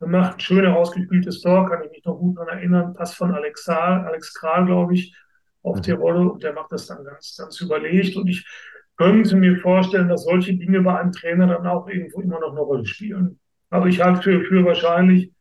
gemacht. 0.00 0.42
Schön 0.42 0.64
herausgespieltes 0.64 1.40
Tor, 1.40 1.70
kann 1.70 1.84
ich 1.84 1.90
mich 1.90 2.04
noch 2.04 2.18
gut 2.18 2.36
daran 2.36 2.58
erinnern. 2.58 2.94
Pass 2.94 3.14
von 3.14 3.32
Alex, 3.32 3.68
Alex 3.68 4.34
Kral, 4.34 4.66
glaube 4.66 4.94
ich, 4.94 5.14
auf 5.62 5.80
die 5.80 5.92
Rolle 5.92 6.28
und 6.30 6.42
der 6.42 6.52
macht 6.52 6.72
das 6.72 6.88
dann 6.88 7.04
ganz, 7.04 7.36
ganz 7.38 7.60
überlegt. 7.60 8.16
Und 8.16 8.26
ich 8.26 8.44
könnte 8.96 9.36
mir 9.36 9.56
vorstellen, 9.58 10.08
dass 10.08 10.24
solche 10.24 10.54
Dinge 10.54 10.80
bei 10.82 10.98
einem 10.98 11.12
Trainer 11.12 11.46
dann 11.46 11.66
auch 11.66 11.88
irgendwo 11.88 12.20
immer 12.20 12.40
noch 12.40 12.50
eine 12.50 12.60
Rolle 12.60 12.84
spielen. 12.84 13.38
Aber 13.70 13.86
ich 13.86 14.02
halte 14.02 14.20
für, 14.22 14.44
für 14.44 14.64
wahrscheinlich, 14.64 15.32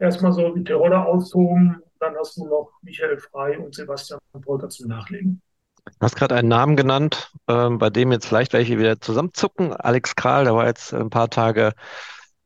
erstmal 0.00 0.32
so 0.32 0.52
die 0.52 0.64
Terodde 0.64 1.00
austoben, 1.00 1.80
dann 2.00 2.16
hast 2.16 2.36
du 2.36 2.46
noch 2.46 2.72
Michael 2.82 3.18
Frei 3.18 3.58
und 3.58 3.74
Sebastian 3.74 4.18
Polter 4.42 4.68
zum 4.68 4.88
Nachlegen. 4.88 5.40
Du 5.86 6.00
hast 6.00 6.16
gerade 6.16 6.34
einen 6.34 6.48
Namen 6.48 6.76
genannt, 6.76 7.32
ähm, 7.48 7.78
bei 7.78 7.90
dem 7.90 8.12
jetzt 8.12 8.26
vielleicht 8.26 8.52
welche 8.52 8.78
wieder 8.78 9.00
zusammenzucken. 9.00 9.72
Alex 9.72 10.16
Kral, 10.16 10.44
der 10.44 10.54
war 10.54 10.66
jetzt 10.66 10.92
ein 10.92 11.10
paar 11.10 11.30
Tage 11.30 11.72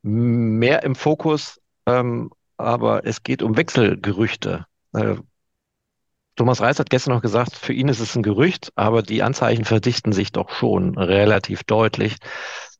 mehr 0.03 0.83
im 0.83 0.95
Fokus, 0.95 1.61
ähm, 1.87 2.31
aber 2.57 3.07
es 3.07 3.23
geht 3.23 3.43
um 3.43 3.57
Wechselgerüchte. 3.57 4.67
Äh, 4.93 5.17
Thomas 6.37 6.61
Reis 6.61 6.79
hat 6.79 6.91
gestern 6.91 7.15
noch 7.15 7.23
gesagt, 7.23 7.55
für 7.57 7.73
ihn 7.73 7.89
ist 7.89 8.01
es 8.01 8.15
ein 8.15 8.23
Gerücht, 8.23 8.73
aber 8.77 9.03
die 9.03 9.23
Anzeichen 9.23 9.65
verdichten 9.65 10.13
sich 10.13 10.33
doch 10.33 10.51
schon 10.51 10.97
relativ 10.97 11.65
deutlich, 11.65 12.17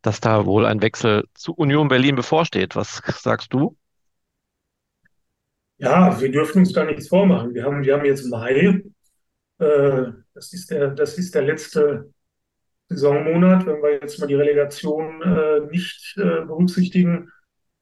dass 0.03 0.21
da 0.21 0.47
wohl 0.47 0.67
ein 0.67 0.83
Wechsel 0.83 1.25
zu 1.35 1.53
Union 1.53 1.89
Berlin 1.89 2.17
bevorsteht. 2.17 2.77
Was 2.77 3.03
sagst 3.07 3.53
du? 3.53 3.77
Ja, 5.79 6.21
wir 6.21 6.31
dürfen 6.31 6.59
uns 6.59 6.73
da 6.73 6.85
nichts 6.85 7.09
vormachen. 7.09 7.55
Wir 7.55 7.65
haben, 7.65 7.83
wir 7.83 7.95
haben 7.95 8.05
jetzt 8.05 8.27
Mai. 8.27 8.83
Äh, 9.61 10.13
das, 10.35 10.53
ist 10.53 10.71
der, 10.71 10.91
das 10.91 11.19
ist 11.19 11.35
der 11.35 11.43
letzte 11.43 12.13
Saisonmonat, 12.89 13.67
wenn 13.67 13.83
wir 13.83 13.93
jetzt 13.95 14.19
mal 14.19 14.27
die 14.27 14.35
Relegation 14.35 15.23
äh, 15.23 15.61
nicht 15.71 16.17
äh, 16.19 16.45
berücksichtigen. 16.45 17.31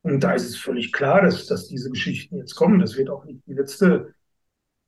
Und 0.03 0.21
da 0.23 0.33
ist 0.33 0.45
es 0.49 0.57
völlig 0.57 0.93
klar, 0.93 1.23
dass, 1.23 1.47
dass 1.47 1.69
diese 1.69 1.91
Geschichten 1.91 2.37
jetzt 2.37 2.55
kommen. 2.55 2.81
Das 2.81 2.97
wird 2.97 3.09
auch 3.09 3.25
nicht 3.25 3.41
die 3.47 3.55
letzte, 3.55 4.15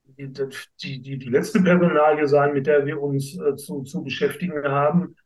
die, 0.05 0.33
die, 0.33 1.01
die, 1.03 1.19
die 1.19 1.29
letzte 1.29 1.63
Personalie 1.63 2.29
sein, 2.29 2.53
mit 2.53 2.67
der 2.67 2.85
wir 2.85 3.01
uns 3.01 3.39
äh, 3.41 3.57
zu, 3.57 3.83
zu 3.83 4.05
beschäftigen 4.05 4.63
haben. 4.65 5.17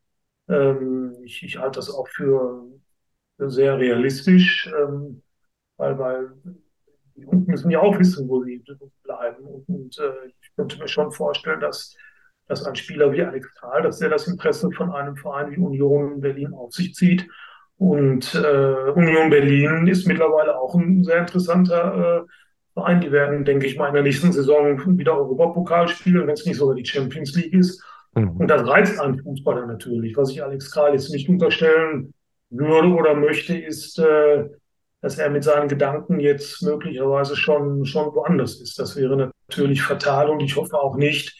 Ähm, 0.47 1.15
ich, 1.23 1.43
ich 1.43 1.57
halte 1.57 1.79
das 1.79 1.89
auch 1.89 2.07
für, 2.07 2.65
sehr 3.37 3.77
realistisch, 3.77 4.67
ähm, 4.67 5.21
weil, 5.77 5.99
weil 5.99 6.29
die 7.15 7.21
Jungen 7.21 7.45
müssen 7.45 7.71
ja 7.71 7.79
auch 7.79 7.97
wissen, 7.97 8.27
wo 8.27 8.43
sie 8.43 8.63
bleiben. 9.03 9.43
Und, 9.45 9.67
und 9.67 9.99
äh, 9.99 10.29
ich 10.41 10.55
könnte 10.55 10.77
mir 10.79 10.87
schon 10.87 11.11
vorstellen, 11.11 11.59
dass 11.59 11.95
dass 12.47 12.65
ein 12.65 12.75
Spieler 12.75 13.11
wie 13.11 13.23
Alex 13.23 13.53
Kral, 13.55 13.81
dass 13.81 14.01
er 14.01 14.09
das 14.09 14.27
Interesse 14.27 14.69
von 14.71 14.91
einem 14.91 15.15
Verein 15.15 15.51
wie 15.51 15.57
Union 15.57 16.21
Berlin 16.21 16.53
auf 16.53 16.73
sich 16.73 16.93
zieht. 16.93 17.27
Und 17.77 18.35
äh, 18.35 18.91
Union 18.91 19.29
Berlin 19.29 19.87
ist 19.87 20.07
mittlerweile 20.07 20.57
auch 20.57 20.75
ein 20.75 21.03
sehr 21.03 21.19
interessanter 21.19 22.23
äh, 22.23 22.31
Verein. 22.73 23.01
Die 23.01 23.11
werden, 23.11 23.43
denke 23.43 23.65
ich 23.65 23.77
mal, 23.77 23.87
in 23.87 23.95
der 23.95 24.03
nächsten 24.03 24.31
Saison 24.31 24.97
wieder 24.97 25.17
Europapokal 25.17 25.87
spielen, 25.87 26.27
wenn 26.27 26.33
es 26.33 26.45
nicht 26.45 26.57
sogar 26.57 26.75
die 26.75 26.85
Champions 26.85 27.35
League 27.35 27.53
ist. 27.53 27.83
Mhm. 28.13 28.37
Und 28.37 28.47
das 28.47 28.65
reizt 28.65 28.99
einen 28.99 29.19
Fußballer 29.19 29.65
natürlich. 29.65 30.15
Was 30.15 30.31
ich 30.31 30.43
Alex 30.43 30.71
Kral 30.71 30.93
jetzt 30.93 31.11
nicht 31.11 31.27
unterstellen 31.27 32.13
würde 32.49 32.89
oder 32.89 33.15
möchte, 33.15 33.57
ist, 33.57 33.99
äh, 33.99 34.45
dass 35.01 35.17
er 35.17 35.29
mit 35.29 35.43
seinen 35.43 35.67
Gedanken 35.67 36.19
jetzt 36.19 36.61
möglicherweise 36.63 37.35
schon, 37.35 37.85
schon 37.85 38.13
woanders 38.13 38.59
ist. 38.59 38.79
Das 38.79 38.95
wäre 38.95 39.31
natürlich 39.47 39.83
fatal 39.83 40.29
und 40.29 40.39
ich 40.39 40.55
hoffe 40.55 40.79
auch 40.79 40.95
nicht, 40.95 41.35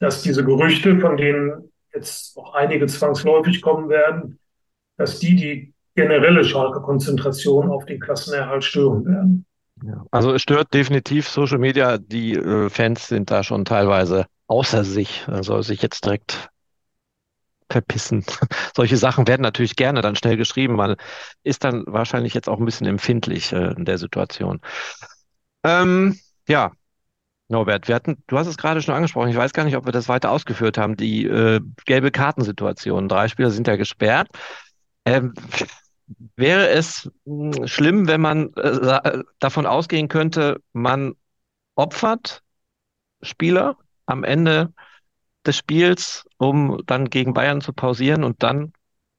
dass 0.00 0.22
diese 0.22 0.44
Gerüchte, 0.44 0.98
von 0.98 1.16
denen 1.16 1.72
jetzt 1.94 2.36
noch 2.36 2.54
einige 2.54 2.86
zwangsläufig 2.86 3.62
kommen 3.62 3.88
werden, 3.88 4.38
dass 4.96 5.18
die 5.18 5.36
die 5.36 5.74
generelle 5.94 6.44
Schalke 6.44 6.80
Konzentration 6.80 7.70
auf 7.70 7.84
den 7.84 8.00
Klassenerhalt 8.00 8.64
stören 8.64 9.04
werden. 9.04 9.46
Ja, 9.84 10.04
also 10.10 10.32
es 10.32 10.42
stört 10.42 10.74
definitiv 10.74 11.28
Social 11.28 11.58
Media. 11.58 11.98
Die 11.98 12.34
äh, 12.34 12.68
Fans 12.68 13.08
sind 13.08 13.30
da 13.30 13.42
schon 13.42 13.64
teilweise 13.64 14.26
außer 14.46 14.84
sich. 14.84 15.24
Also 15.28 15.62
sich 15.62 15.82
jetzt 15.82 16.04
direkt 16.04 16.50
verpissen. 17.70 18.24
Solche 18.76 18.96
Sachen 18.96 19.26
werden 19.28 19.42
natürlich 19.42 19.76
gerne 19.76 20.00
dann 20.00 20.16
schnell 20.16 20.36
geschrieben. 20.36 20.74
Man 20.76 20.96
ist 21.42 21.64
dann 21.64 21.84
wahrscheinlich 21.86 22.34
jetzt 22.34 22.48
auch 22.48 22.58
ein 22.58 22.64
bisschen 22.64 22.86
empfindlich 22.86 23.52
äh, 23.52 23.72
in 23.72 23.84
der 23.84 23.98
Situation. 23.98 24.60
Ähm, 25.64 26.18
ja, 26.48 26.72
Norbert, 27.48 27.88
wir 27.88 27.94
hatten, 27.94 28.22
du 28.26 28.38
hast 28.38 28.46
es 28.46 28.58
gerade 28.58 28.82
schon 28.82 28.94
angesprochen, 28.94 29.30
ich 29.30 29.36
weiß 29.36 29.52
gar 29.54 29.64
nicht, 29.64 29.76
ob 29.76 29.86
wir 29.86 29.92
das 29.92 30.08
weiter 30.08 30.30
ausgeführt 30.30 30.76
haben, 30.76 30.96
die 30.96 31.24
äh, 31.24 31.60
gelbe 31.86 32.10
Kartensituation. 32.10 33.08
Drei 33.08 33.28
Spieler 33.28 33.50
sind 33.50 33.66
ja 33.66 33.76
gesperrt. 33.76 34.28
Ähm, 35.06 35.32
wäre 36.36 36.68
es 36.68 37.10
hm, 37.24 37.66
schlimm, 37.66 38.06
wenn 38.06 38.20
man 38.20 38.52
äh, 38.54 39.22
davon 39.38 39.66
ausgehen 39.66 40.08
könnte, 40.08 40.60
man 40.72 41.14
opfert 41.74 42.42
Spieler 43.22 43.76
am 44.06 44.24
Ende 44.24 44.72
des 45.46 45.56
Spiels, 45.56 46.27
um 46.38 46.80
dann 46.86 47.10
gegen 47.10 47.34
Bayern 47.34 47.60
zu 47.60 47.72
pausieren 47.72 48.24
und 48.24 48.42
dann 48.42 48.72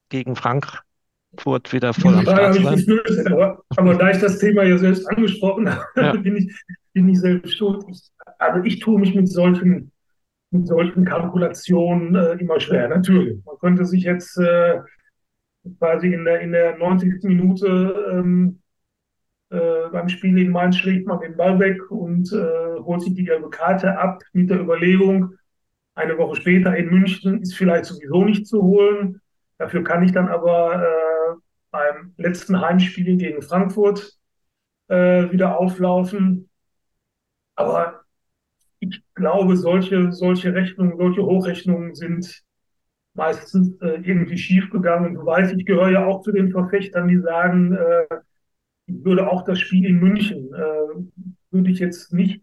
gegen 0.09 0.35
Frankfurt 0.35 1.71
wieder 1.71 1.93
voll 1.93 2.15
am 2.15 2.21
Start 2.23 2.55
zu 2.55 2.63
sein? 2.63 3.31
Aber, 3.31 3.63
aber, 3.75 3.95
da 3.95 4.09
ich 4.09 4.17
das 4.17 4.39
Thema 4.39 4.63
ja 4.63 4.77
selbst 4.77 5.05
angesprochen 5.07 5.69
habe, 5.69 5.85
ja. 5.95 6.11
bin, 6.17 6.35
ich, 6.35 6.63
bin 6.93 7.09
ich 7.09 7.19
selbst 7.19 7.55
schuld. 7.55 7.83
Ich 7.89 8.09
also 8.39 8.63
ich 8.63 8.79
tue 8.79 8.99
mich 8.99 9.13
mit 9.13 9.29
solchen, 9.29 9.91
mit 10.51 10.67
solchen 10.67 11.05
Kalkulationen 11.05 12.15
äh, 12.15 12.33
immer 12.33 12.59
schwer, 12.59 12.87
natürlich. 12.87 13.43
Man 13.45 13.57
könnte 13.59 13.85
sich 13.85 14.03
jetzt 14.03 14.37
äh, 14.37 14.79
quasi 15.77 16.13
in 16.13 16.25
der, 16.25 16.39
in 16.39 16.53
der 16.53 16.77
90. 16.77 17.23
Minute 17.23 18.11
ähm, 18.11 18.61
äh, 19.49 19.89
beim 19.91 20.09
Spiel 20.09 20.33
gegen 20.33 20.51
Mainz 20.51 20.77
schlägt 20.77 21.07
man 21.07 21.19
den 21.19 21.35
Ball 21.35 21.59
weg 21.59 21.91
und 21.91 22.31
äh, 22.31 22.79
holt 22.79 23.01
sich 23.01 23.13
die 23.13 23.25
gelbe 23.25 23.49
Karte 23.49 23.97
ab 23.97 24.21
mit 24.31 24.49
der 24.49 24.61
Überlegung, 24.61 25.35
eine 25.99 26.17
Woche 26.17 26.37
später 26.37 26.75
in 26.75 26.89
München 26.89 27.41
ist 27.41 27.55
vielleicht 27.55 27.85
sowieso 27.85 28.23
nicht 28.23 28.47
zu 28.47 28.61
holen. 28.61 29.21
Dafür 29.57 29.83
kann 29.83 30.03
ich 30.03 30.11
dann 30.11 30.29
aber 30.29 30.83
äh, 30.83 31.35
beim 31.71 32.13
letzten 32.17 32.59
Heimspiel 32.61 33.17
gegen 33.17 33.41
Frankfurt 33.41 34.17
äh, 34.87 35.29
wieder 35.31 35.59
auflaufen. 35.59 36.49
Aber 37.55 38.01
ich 38.79 39.03
glaube, 39.13 39.57
solche, 39.57 40.13
solche 40.13 40.53
Rechnungen, 40.53 40.97
solche 40.97 41.21
Hochrechnungen 41.21 41.93
sind 41.93 42.41
meistens 43.13 43.77
äh, 43.81 43.99
irgendwie 44.01 44.37
schiefgegangen. 44.37 45.15
Du 45.15 45.25
weißt, 45.25 45.53
ich 45.53 45.65
gehöre 45.65 45.89
ja 45.89 46.05
auch 46.05 46.21
zu 46.21 46.31
den 46.31 46.51
Verfechtern, 46.51 47.09
die 47.09 47.19
sagen, 47.19 47.73
äh, 47.73 48.05
ich 48.85 49.03
würde 49.03 49.29
auch 49.29 49.43
das 49.43 49.59
Spiel 49.59 49.85
in 49.85 49.99
München, 49.99 50.53
äh, 50.53 51.25
würde 51.51 51.69
ich 51.69 51.79
jetzt 51.79 52.13
nicht 52.13 52.41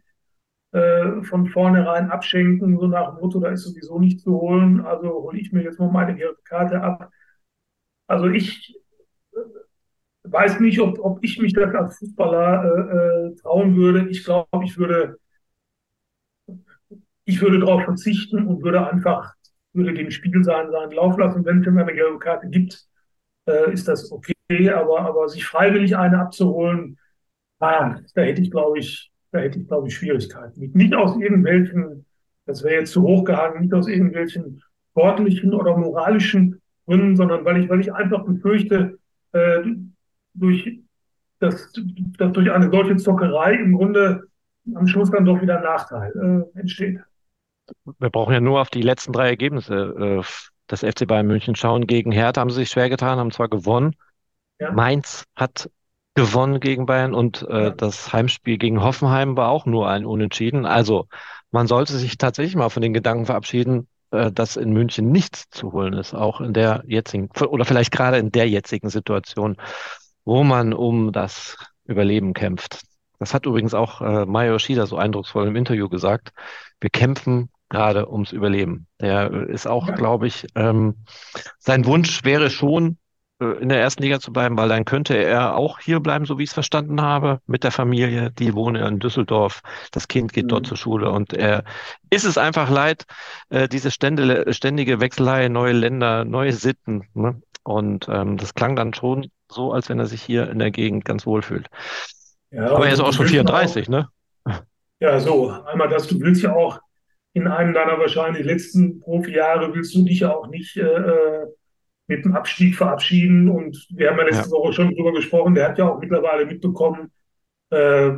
äh, 0.76 1.22
von 1.24 1.46
vornherein 1.46 2.10
abschenken, 2.10 2.78
so 2.78 2.86
nach 2.86 3.12
dem 3.12 3.20
Motto, 3.20 3.40
da 3.40 3.50
ist 3.50 3.64
sowieso 3.64 3.98
nicht 3.98 4.20
zu 4.20 4.32
holen, 4.40 4.80
also 4.82 5.08
hole 5.08 5.38
ich 5.38 5.52
mir 5.52 5.62
jetzt 5.62 5.78
mal 5.80 5.90
meine 5.90 6.18
Karte 6.44 6.82
ab. 6.82 7.10
Also 8.06 8.28
ich 8.28 8.76
äh, 9.32 9.38
weiß 10.24 10.60
nicht, 10.60 10.80
ob, 10.80 10.98
ob 10.98 11.24
ich 11.24 11.38
mich 11.40 11.54
das 11.54 11.74
als 11.74 11.98
Fußballer 11.98 12.64
äh, 12.64 13.28
äh, 13.32 13.34
trauen 13.36 13.76
würde. 13.76 14.08
Ich 14.10 14.24
glaube, 14.24 14.64
ich 14.64 14.76
würde 14.76 15.18
ich 17.24 17.40
würde 17.40 17.58
darauf 17.60 17.82
verzichten 17.84 18.46
und 18.46 18.62
würde 18.62 18.86
einfach, 18.86 19.34
würde 19.72 19.94
dem 19.94 20.10
Spiel 20.10 20.44
seinen, 20.44 20.70
seinen 20.70 20.92
Lauf 20.92 21.18
lassen. 21.18 21.44
Wenn 21.44 21.60
es 21.60 21.66
eine 21.66 21.92
gelbe 21.92 22.18
Karte 22.18 22.48
gibt, 22.48 22.86
äh, 23.46 23.72
ist 23.72 23.88
das 23.88 24.10
okay. 24.12 24.34
Aber, 24.70 25.00
aber 25.00 25.28
sich 25.28 25.44
freiwillig 25.44 25.96
eine 25.96 26.20
abzuholen, 26.20 26.98
ah, 27.60 27.98
da 28.14 28.22
hätte 28.22 28.42
ich, 28.42 28.50
glaube 28.50 28.78
ich, 28.78 29.10
da 29.36 29.42
hätte 29.42 29.58
ich, 29.60 29.68
glaube 29.68 29.88
ich, 29.88 29.94
Schwierigkeiten. 29.94 30.70
Nicht 30.72 30.94
aus 30.94 31.16
irgendwelchen, 31.16 32.06
das 32.46 32.62
wäre 32.64 32.80
jetzt 32.80 32.92
zu 32.92 33.02
hoch 33.02 33.24
gehangen, 33.24 33.60
nicht 33.60 33.74
aus 33.74 33.86
irgendwelchen 33.86 34.62
sportlichen 34.90 35.52
oder 35.52 35.76
moralischen 35.76 36.60
Gründen, 36.86 37.16
sondern 37.16 37.44
weil 37.44 37.62
ich, 37.62 37.68
weil 37.68 37.80
ich 37.80 37.92
einfach 37.92 38.24
befürchte, 38.24 38.98
äh, 39.32 39.62
durch, 40.34 40.80
dass, 41.38 41.72
dass 42.18 42.32
durch 42.32 42.50
eine 42.50 42.70
solche 42.70 42.96
Zockerei 42.96 43.54
im 43.54 43.74
Grunde 43.74 44.22
am 44.74 44.86
Schluss 44.86 45.10
dann 45.10 45.24
doch 45.24 45.40
wieder 45.40 45.58
ein 45.58 45.64
Nachteil 45.64 46.46
äh, 46.54 46.58
entsteht. 46.58 47.00
Wir 47.98 48.10
brauchen 48.10 48.32
ja 48.32 48.40
nur 48.40 48.60
auf 48.60 48.70
die 48.70 48.82
letzten 48.82 49.12
drei 49.12 49.28
Ergebnisse 49.28 50.22
äh, 50.24 50.70
des 50.70 50.80
FC 50.80 51.06
Bayern 51.06 51.26
München 51.26 51.56
schauen. 51.56 51.86
Gegen 51.86 52.12
Hertha 52.12 52.40
haben 52.40 52.50
sie 52.50 52.60
sich 52.60 52.70
schwer 52.70 52.88
getan, 52.88 53.18
haben 53.18 53.32
zwar 53.32 53.48
gewonnen. 53.48 53.94
Ja. 54.58 54.72
Mainz 54.72 55.24
hat 55.34 55.70
gewonnen 56.16 56.60
gegen 56.60 56.86
Bayern 56.86 57.14
und 57.14 57.46
äh, 57.48 57.64
ja. 57.64 57.70
das 57.70 58.12
Heimspiel 58.12 58.58
gegen 58.58 58.82
Hoffenheim 58.82 59.36
war 59.36 59.50
auch 59.50 59.66
nur 59.66 59.88
ein 59.88 60.04
Unentschieden. 60.04 60.66
Also 60.66 61.06
man 61.52 61.66
sollte 61.66 61.92
sich 61.96 62.18
tatsächlich 62.18 62.56
mal 62.56 62.70
von 62.70 62.82
den 62.82 62.94
Gedanken 62.94 63.26
verabschieden, 63.26 63.86
äh, 64.10 64.32
dass 64.32 64.56
in 64.56 64.72
München 64.72 65.12
nichts 65.12 65.48
zu 65.50 65.72
holen 65.72 65.92
ist, 65.92 66.14
auch 66.14 66.40
in 66.40 66.54
der 66.54 66.82
jetzigen 66.86 67.28
oder 67.48 67.64
vielleicht 67.64 67.92
gerade 67.92 68.16
in 68.16 68.32
der 68.32 68.48
jetzigen 68.48 68.88
Situation, 68.88 69.56
wo 70.24 70.42
man 70.42 70.72
um 70.72 71.12
das 71.12 71.56
Überleben 71.84 72.32
kämpft. 72.32 72.80
Das 73.18 73.34
hat 73.34 73.46
übrigens 73.46 73.74
auch 73.74 74.00
äh, 74.00 74.26
Mayo 74.26 74.58
Shida 74.58 74.86
so 74.86 74.96
eindrucksvoll 74.96 75.46
im 75.46 75.56
Interview 75.56 75.88
gesagt. 75.88 76.30
Wir 76.80 76.90
kämpfen 76.90 77.50
gerade 77.68 78.10
ums 78.10 78.32
Überleben. 78.32 78.86
Der 79.00 79.30
ist 79.48 79.66
auch, 79.66 79.94
glaube 79.94 80.26
ich, 80.26 80.46
ähm, 80.54 81.04
sein 81.58 81.84
Wunsch 81.84 82.24
wäre 82.24 82.48
schon, 82.48 82.98
in 83.38 83.68
der 83.68 83.80
ersten 83.80 84.02
Liga 84.02 84.18
zu 84.18 84.32
bleiben, 84.32 84.56
weil 84.56 84.68
dann 84.68 84.86
könnte 84.86 85.14
er 85.14 85.56
auch 85.56 85.78
hier 85.78 86.00
bleiben, 86.00 86.24
so 86.24 86.38
wie 86.38 86.44
ich 86.44 86.50
es 86.50 86.54
verstanden 86.54 87.02
habe, 87.02 87.40
mit 87.46 87.64
der 87.64 87.70
Familie. 87.70 88.30
Die 88.30 88.54
wohnen 88.54 88.82
in 88.82 88.98
Düsseldorf. 88.98 89.60
Das 89.92 90.08
Kind 90.08 90.32
geht 90.32 90.44
mhm. 90.44 90.48
dort 90.48 90.66
zur 90.66 90.76
Schule 90.76 91.10
und 91.10 91.34
er 91.34 91.64
ist 92.08 92.24
es 92.24 92.38
einfach 92.38 92.70
leid, 92.70 93.04
äh, 93.50 93.68
diese 93.68 93.90
ständige, 93.90 94.52
ständige 94.54 95.00
Wechselei, 95.00 95.48
neue 95.48 95.72
Länder, 95.72 96.24
neue 96.24 96.52
Sitten. 96.52 97.08
Ne? 97.12 97.40
Und 97.62 98.08
ähm, 98.08 98.38
das 98.38 98.54
klang 98.54 98.74
dann 98.74 98.94
schon 98.94 99.28
so, 99.50 99.72
als 99.72 99.88
wenn 99.88 99.98
er 99.98 100.06
sich 100.06 100.22
hier 100.22 100.50
in 100.50 100.58
der 100.58 100.70
Gegend 100.70 101.04
ganz 101.04 101.26
wohl 101.26 101.42
fühlt. 101.42 101.68
Ja, 102.50 102.70
Aber 102.70 102.86
er 102.86 102.92
ist 102.94 103.00
auch 103.00 103.12
schon 103.12 103.26
34, 103.26 103.86
auch, 103.86 103.90
ne? 103.90 104.08
Ja, 104.98 105.20
so. 105.20 105.50
Einmal 105.50 105.88
das, 105.88 106.06
du 106.06 106.18
willst 106.20 106.42
ja 106.42 106.54
auch 106.54 106.78
in 107.34 107.46
einem 107.46 107.74
deiner 107.74 107.98
wahrscheinlich 107.98 108.46
letzten 108.46 108.98
Profijahre 109.00 109.74
willst 109.74 109.94
du 109.94 110.04
dich 110.04 110.20
ja 110.20 110.34
auch 110.34 110.46
nicht 110.46 110.74
äh, 110.78 110.84
äh, 110.84 111.46
mit 112.06 112.24
dem 112.24 112.34
Abstieg 112.34 112.76
verabschieden. 112.76 113.48
Und 113.48 113.86
wir 113.90 114.10
haben 114.10 114.18
ja 114.18 114.24
letzte 114.24 114.50
ja. 114.50 114.52
Woche 114.52 114.72
schon 114.72 114.94
drüber 114.94 115.12
gesprochen, 115.12 115.54
der 115.54 115.68
hat 115.68 115.78
ja 115.78 115.88
auch 115.88 116.00
mittlerweile 116.00 116.46
mitbekommen, 116.46 117.10
äh, 117.70 118.12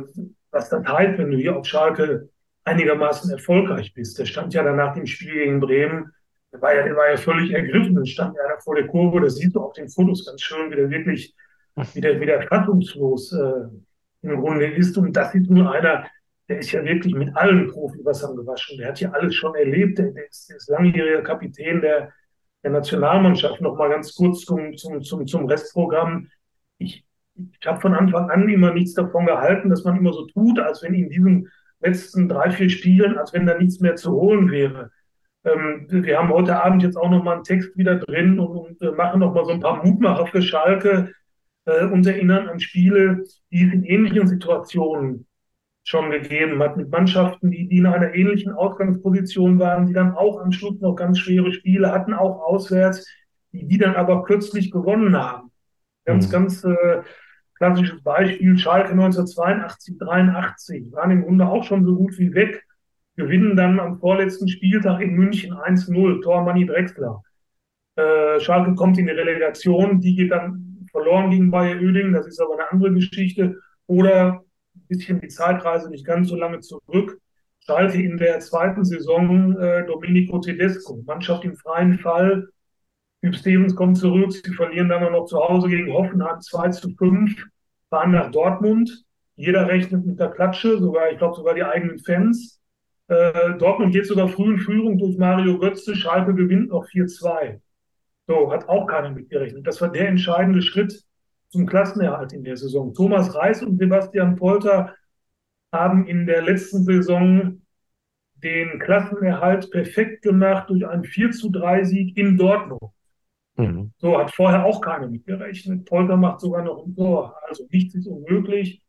was 0.51 0.69
das 0.69 0.85
heißt, 0.85 1.17
wenn 1.17 1.31
du 1.31 1.37
hier 1.37 1.55
auf 1.55 1.65
Schalke 1.65 2.29
einigermaßen 2.63 3.31
erfolgreich 3.31 3.93
bist. 3.93 4.19
Der 4.19 4.25
stand 4.25 4.53
ja 4.53 4.63
dann 4.63 4.75
nach 4.75 4.93
dem 4.93 5.05
Spiel 5.05 5.33
gegen 5.33 5.59
Bremen, 5.59 6.11
der 6.51 6.61
war 6.61 6.75
ja, 6.75 6.83
der 6.83 6.95
war 6.95 7.09
ja 7.09 7.17
völlig 7.17 7.51
ergriffen, 7.51 7.95
dann 7.95 8.05
stand 8.05 8.35
ja 8.35 8.41
da 8.47 8.59
vor 8.59 8.75
der 8.75 8.87
Kurve, 8.87 9.21
das 9.21 9.35
siehst 9.35 9.55
du 9.55 9.61
auf 9.61 9.73
den 9.73 9.89
Fotos 9.89 10.25
ganz 10.25 10.41
schön, 10.41 10.71
wie 10.71 10.75
der 10.75 10.89
wirklich 10.89 11.35
wieder, 11.93 12.19
wieder 12.19 12.41
fassungslos 12.43 13.33
äh, 13.33 13.67
im 14.21 14.41
Grunde 14.41 14.65
ist. 14.65 14.97
Und 14.97 15.13
das 15.15 15.33
ist 15.35 15.49
nur 15.49 15.71
einer, 15.71 16.05
der 16.47 16.59
ist 16.59 16.71
ja 16.71 16.83
wirklich 16.83 17.13
mit 17.13 17.35
allen 17.35 17.67
Profiwassern 17.67 18.35
gewaschen. 18.35 18.77
Der 18.77 18.89
hat 18.89 18.99
ja 18.99 19.11
alles 19.11 19.35
schon 19.35 19.55
erlebt. 19.55 19.99
Der, 19.99 20.11
der, 20.11 20.27
ist, 20.27 20.49
der 20.49 20.57
ist, 20.57 20.69
langjähriger 20.69 21.21
Kapitän 21.21 21.81
der, 21.81 22.11
der 22.63 22.71
Nationalmannschaft. 22.71 23.61
Noch 23.61 23.77
mal 23.77 23.89
ganz 23.89 24.15
kurz 24.15 24.41
zum, 24.41 24.75
zum, 24.77 25.01
zum, 25.01 25.27
zum 25.27 25.45
Restprogramm. 25.45 26.27
Ich, 26.77 27.05
ich 27.35 27.67
habe 27.67 27.79
von 27.79 27.93
Anfang 27.93 28.29
an 28.29 28.49
immer 28.49 28.73
nichts 28.73 28.93
davon 28.93 29.25
gehalten, 29.25 29.69
dass 29.69 29.83
man 29.83 29.97
immer 29.97 30.13
so 30.13 30.25
tut, 30.27 30.59
als 30.59 30.83
wenn 30.83 30.93
in 30.93 31.09
diesen 31.09 31.49
letzten 31.79 32.27
drei, 32.27 32.51
vier 32.51 32.69
Spielen, 32.69 33.17
als 33.17 33.33
wenn 33.33 33.45
da 33.45 33.57
nichts 33.57 33.79
mehr 33.79 33.95
zu 33.95 34.11
holen 34.11 34.51
wäre. 34.51 34.91
Ähm, 35.45 35.87
wir 35.89 36.17
haben 36.17 36.29
heute 36.29 36.61
Abend 36.61 36.83
jetzt 36.83 36.97
auch 36.97 37.09
noch 37.09 37.23
mal 37.23 37.35
einen 37.35 37.43
Text 37.43 37.77
wieder 37.77 37.95
drin 37.95 38.39
und, 38.39 38.57
und 38.57 38.81
äh, 38.81 38.91
machen 38.91 39.21
noch 39.21 39.33
mal 39.33 39.45
so 39.45 39.51
ein 39.51 39.61
paar 39.61 39.83
Mutmacher 39.83 40.27
für 40.27 40.41
Schalke 40.41 41.13
äh, 41.65 41.85
uns 41.85 42.07
erinnern 42.07 42.49
an 42.49 42.59
Spiele, 42.59 43.23
die 43.51 43.61
in 43.61 43.83
ähnlichen 43.83 44.27
Situationen 44.27 45.27
schon 45.83 46.11
gegeben 46.11 46.61
hat, 46.61 46.77
mit 46.77 46.91
Mannschaften, 46.91 47.51
die, 47.51 47.67
die 47.67 47.77
in 47.77 47.85
einer 47.85 48.13
ähnlichen 48.13 48.51
Ausgangsposition 48.51 49.59
waren, 49.59 49.87
die 49.87 49.93
dann 49.93 50.13
auch 50.13 50.39
am 50.39 50.51
Schluss 50.51 50.79
noch 50.81 50.95
ganz 50.95 51.19
schwere 51.19 51.51
Spiele 51.51 51.91
hatten, 51.91 52.13
auch 52.13 52.41
auswärts, 52.41 53.07
die, 53.51 53.67
die 53.67 53.77
dann 53.77 53.95
aber 53.95 54.23
kürzlich 54.23 54.71
gewonnen 54.71 55.17
haben. 55.17 55.51
Ganz, 56.05 56.27
mhm. 56.27 56.31
ganz 56.31 56.63
äh, 56.63 57.01
klassisches 57.55 58.03
Beispiel, 58.03 58.57
Schalke 58.57 58.91
1982, 58.91 59.97
83, 59.97 60.91
waren 60.91 61.11
im 61.11 61.23
Grunde 61.23 61.47
auch 61.47 61.63
schon 61.63 61.85
so 61.85 61.95
gut 61.95 62.17
wie 62.17 62.33
weg, 62.33 62.63
gewinnen 63.15 63.55
dann 63.55 63.79
am 63.79 63.99
vorletzten 63.99 64.47
Spieltag 64.47 65.01
in 65.01 65.15
München 65.15 65.53
1-0, 65.53 66.21
Tor 66.21 66.43
Manni 66.43 66.65
Drexler. 66.65 67.21
Äh, 67.95 68.39
Schalke 68.39 68.75
kommt 68.75 68.97
in 68.97 69.07
die 69.07 69.11
Relegation, 69.11 69.99
die 69.99 70.15
geht 70.15 70.31
dann 70.31 70.87
verloren 70.91 71.29
gegen 71.31 71.51
Bayer 71.51 71.81
Oeding, 71.81 72.13
das 72.13 72.27
ist 72.27 72.39
aber 72.39 72.53
eine 72.53 72.71
andere 72.71 72.93
Geschichte. 72.93 73.59
Oder 73.87 74.43
bisschen 74.89 75.21
die 75.21 75.29
Zeitreise 75.29 75.89
nicht 75.89 76.05
ganz 76.05 76.27
so 76.27 76.35
lange 76.35 76.59
zurück. 76.59 77.19
Schalke 77.61 78.01
in 78.01 78.17
der 78.17 78.39
zweiten 78.39 78.83
Saison 78.83 79.57
äh, 79.57 79.85
Domenico 79.85 80.39
Tedesco, 80.39 81.01
Mannschaft 81.05 81.45
im 81.45 81.55
freien 81.55 81.99
Fall. 81.99 82.49
Hugh 83.23 83.33
Stevens 83.33 83.75
kommt 83.75 83.97
zurück, 83.97 84.31
sie 84.31 84.53
verlieren 84.53 84.89
dann 84.89 85.11
noch 85.11 85.25
zu 85.25 85.37
Hause 85.37 85.67
gegen 85.67 85.93
Hoffenheim 85.93 86.41
2 86.41 86.69
zu 86.69 86.89
5, 86.95 87.45
fahren 87.89 88.11
nach 88.11 88.31
Dortmund. 88.31 89.03
Jeder 89.35 89.67
rechnet 89.67 90.05
mit 90.05 90.19
der 90.19 90.31
Klatsche, 90.31 90.79
sogar, 90.79 91.11
ich 91.11 91.17
glaube, 91.17 91.35
sogar 91.35 91.53
die 91.53 91.63
eigenen 91.63 91.99
Fans. 91.99 92.59
Äh, 93.07 93.57
Dortmund 93.57 93.93
geht 93.93 94.07
sogar 94.07 94.27
früh 94.27 94.53
in 94.53 94.59
Führung 94.59 94.97
durch 94.97 95.17
Mario 95.17 95.59
Götze, 95.59 95.95
Schalke 95.95 96.33
gewinnt 96.33 96.69
noch 96.69 96.85
4-2. 96.87 97.59
So, 98.27 98.51
hat 98.51 98.67
auch 98.69 98.87
keiner 98.87 99.11
mitgerechnet. 99.11 99.65
Das 99.65 99.81
war 99.81 99.91
der 99.91 100.07
entscheidende 100.07 100.61
Schritt 100.61 101.03
zum 101.49 101.65
Klassenerhalt 101.65 102.33
in 102.33 102.43
der 102.43 102.57
Saison. 102.57 102.93
Thomas 102.93 103.35
Reis 103.35 103.61
und 103.63 103.77
Sebastian 103.77 104.35
Polter 104.35 104.95
haben 105.71 106.07
in 106.07 106.25
der 106.25 106.41
letzten 106.41 106.83
Saison 106.83 107.61
den 108.35 108.79
Klassenerhalt 108.79 109.69
perfekt 109.71 110.21
gemacht 110.21 110.69
durch 110.69 110.87
einen 110.87 111.03
4 111.03 111.31
zu 111.31 111.49
3 111.49 111.83
Sieg 111.83 112.17
in 112.17 112.37
Dortmund. 112.37 112.81
Mhm. 113.57 113.91
So 113.97 114.17
hat 114.17 114.33
vorher 114.33 114.65
auch 114.65 114.81
keiner 114.81 115.07
mitgerechnet. 115.07 115.85
Polter 115.85 116.15
macht 116.15 116.39
sogar 116.39 116.63
noch 116.63 116.85
ein 116.85 116.95
Tor. 116.95 117.35
Also 117.47 117.67
nichts 117.69 117.95
ist 117.95 118.07
unmöglich. 118.07 118.81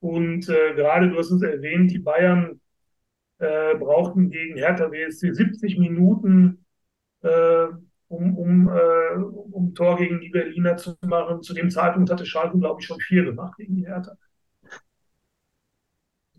Und 0.00 0.48
äh, 0.48 0.74
gerade, 0.74 1.08
du 1.10 1.18
hast 1.18 1.30
es 1.30 1.42
erwähnt, 1.42 1.90
die 1.92 1.98
Bayern 1.98 2.60
äh, 3.38 3.76
brauchten 3.76 4.30
gegen 4.30 4.56
Hertha 4.56 4.90
WSC 4.90 5.32
70 5.32 5.78
Minuten, 5.78 6.64
äh, 7.22 7.66
um, 8.08 8.36
um, 8.36 8.68
äh, 8.68 9.16
um 9.52 9.74
Tor 9.74 9.96
gegen 9.96 10.20
die 10.20 10.28
Berliner 10.28 10.76
zu 10.76 10.96
machen. 11.06 11.42
Zu 11.42 11.54
dem 11.54 11.70
Zeitpunkt 11.70 12.10
hatte 12.10 12.26
Schalke, 12.26 12.58
glaube 12.58 12.80
ich, 12.80 12.86
schon 12.86 13.00
vier 13.00 13.24
gemacht 13.24 13.56
gegen 13.56 13.76
die 13.76 13.86
Hertha. 13.86 14.12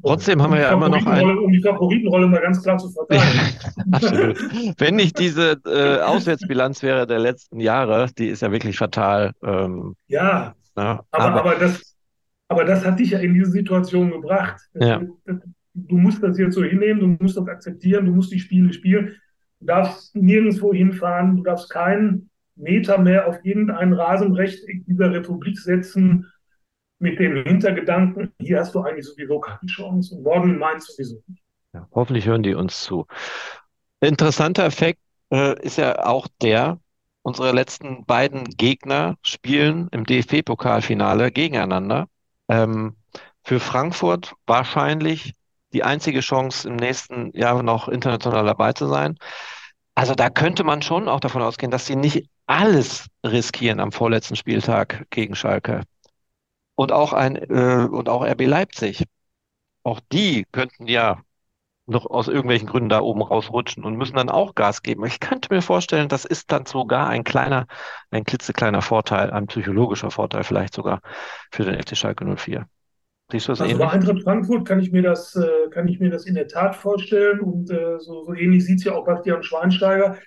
Trotzdem 0.04 0.42
haben 0.42 0.54
wir 0.54 0.62
ja 0.62 0.74
immer 0.74 0.90
noch 0.90 1.06
ein... 1.06 1.38
Um 1.38 1.52
die 1.52 1.62
Favoritenrolle 1.62 2.28
mal 2.28 2.42
ganz 2.42 2.62
klar 2.62 2.78
zu 2.78 2.90
verteilen. 2.90 3.40
Absolut. 3.92 4.38
Wenn 4.80 4.96
nicht 4.96 5.18
diese 5.18 5.60
äh, 5.66 6.02
Auswärtsbilanz 6.02 6.84
wäre 6.84 7.08
der 7.08 7.20
letzten 7.20 7.60
Jahre, 7.60 8.08
die 8.18 8.28
ist 8.28 8.42
ja 8.42 8.52
wirklich 8.52 8.78
fatal. 8.78 9.32
Ähm, 9.44 9.96
ja, 10.08 10.56
na, 10.76 11.04
aber, 11.10 11.24
aber, 11.24 11.40
aber, 11.40 11.56
das, 11.56 11.96
aber 12.48 12.64
das 12.64 12.86
hat 12.86 13.00
dich 13.00 13.10
ja 13.10 13.20
in 13.20 13.34
diese 13.34 13.50
Situation 13.50 14.12
gebracht. 14.12 14.62
Ja. 14.76 15.02
Du 15.74 15.98
musst 15.98 16.22
das 16.22 16.38
jetzt 16.38 16.54
so 16.54 16.64
hinnehmen, 16.64 17.00
du 17.00 17.24
musst 17.24 17.36
das 17.36 17.48
akzeptieren, 17.48 18.06
du 18.06 18.12
musst 18.12 18.32
die 18.32 18.40
Spiele 18.40 18.72
spielen. 18.74 19.16
Du 19.60 19.66
darfst 19.66 20.16
nirgendwo 20.16 20.74
hinfahren, 20.74 21.38
du 21.38 21.44
darfst 21.44 21.70
keinen 21.70 22.30
Meter 22.56 22.98
mehr 22.98 23.28
auf 23.28 23.38
irgendein 23.44 23.94
Rasenrecht 23.94 24.64
dieser 24.88 25.12
Republik 25.12 25.60
setzen 25.60 26.32
mit 27.00 27.20
dem 27.20 27.44
Hintergedanken, 27.44 28.34
hier 28.40 28.60
hast 28.60 28.74
du 28.74 28.82
eigentlich 28.82 29.06
sowieso 29.06 29.40
keine 29.40 29.70
Chance 29.70 30.16
und 30.16 30.24
morgen 30.24 30.58
meinst 30.58 30.90
du 30.90 30.94
sowieso 30.94 31.22
nicht. 31.28 31.44
Ja, 31.74 31.88
hoffentlich 31.92 32.26
hören 32.26 32.44
die 32.44 32.56
uns 32.56 32.84
zu. 32.84 33.06
Interessanter 34.00 34.66
Effekt 34.66 35.00
äh, 35.32 35.60
ist 35.64 35.78
ja 35.78 36.06
auch 36.06 36.28
der, 36.42 36.80
unsere 37.22 37.52
letzten 37.52 38.06
beiden 38.06 38.46
Gegner 38.46 39.18
spielen 39.22 39.90
im 39.92 40.06
DFB-Pokalfinale 40.06 41.32
gegeneinander. 41.32 42.08
Ähm, 42.48 42.96
für 43.44 43.60
Frankfurt 43.60 44.34
wahrscheinlich 44.46 45.34
die 45.74 45.84
einzige 45.84 46.22
Chance, 46.22 46.68
im 46.68 46.76
nächsten 46.76 47.32
Jahr 47.38 47.62
noch 47.64 47.88
international 47.88 48.46
dabei 48.46 48.74
zu 48.74 48.88
sein. 48.88 49.18
Also 49.96 50.16
da 50.16 50.30
könnte 50.30 50.64
man 50.64 50.82
schon 50.82 51.10
auch 51.10 51.20
davon 51.20 51.42
ausgehen, 51.42 51.72
dass 51.72 51.86
sie 51.88 51.96
nicht 51.96 52.30
alles 52.46 53.08
riskieren 53.26 53.80
am 53.80 53.92
vorletzten 53.92 54.36
Spieltag 54.36 55.06
gegen 55.10 55.36
Schalke. 55.36 55.82
Und 56.76 56.92
auch 56.92 57.14
ein 57.14 57.36
äh, 57.36 57.88
und 57.90 58.10
auch 58.10 58.24
RB 58.24 58.46
Leipzig. 58.46 59.04
Auch 59.84 60.00
die 60.12 60.46
könnten 60.52 60.88
ja 60.88 61.22
noch 61.88 62.06
aus 62.06 62.28
irgendwelchen 62.28 62.68
Gründen 62.68 62.90
da 62.90 63.00
oben 63.02 63.22
rausrutschen 63.22 63.84
und 63.86 63.96
müssen 63.96 64.16
dann 64.16 64.30
auch 64.30 64.56
Gas 64.56 64.84
geben. 64.84 65.06
Ich 65.06 65.20
könnte 65.20 65.54
mir 65.54 65.62
vorstellen, 65.62 66.10
das 66.10 66.26
ist 66.26 66.52
dann 66.52 66.66
sogar 66.66 67.08
ein 67.08 67.24
kleiner, 67.24 67.66
ein 68.12 68.26
klitzekleiner 68.26 68.82
Vorteil, 68.82 69.32
ein 69.32 69.48
psychologischer 69.48 70.12
Vorteil 70.12 70.44
vielleicht 70.44 70.74
sogar 70.74 71.02
für 71.52 71.64
den 71.64 71.82
FC 71.82 71.98
Schalke 71.98 72.26
04. 72.26 72.68
Siehst 73.30 73.48
du 73.48 73.52
das 73.52 73.62
also 73.62 73.74
ähnlich? 73.74 73.88
bei 73.88 73.94
Eintracht 73.94 74.24
Frankfurt 74.24 74.68
kann 74.68 74.80
ich 74.80 74.92
mir 74.92 75.02
das, 75.02 75.36
äh, 75.36 75.70
kann 75.72 75.88
ich 75.88 76.00
mir 76.00 76.10
das 76.10 76.26
in 76.26 76.36
der 76.36 76.48
Tat 76.48 76.76
vorstellen 76.76 77.42
und 77.42 77.70
äh, 77.70 78.00
so, 78.00 78.26
so 78.26 78.34
ähnlich 78.34 78.66
sieht 78.66 78.80
es 78.80 78.86
ja 78.86 78.94
auch 78.94 79.06
Bastian 79.06 79.44
Schweinsteiger. 79.44 80.18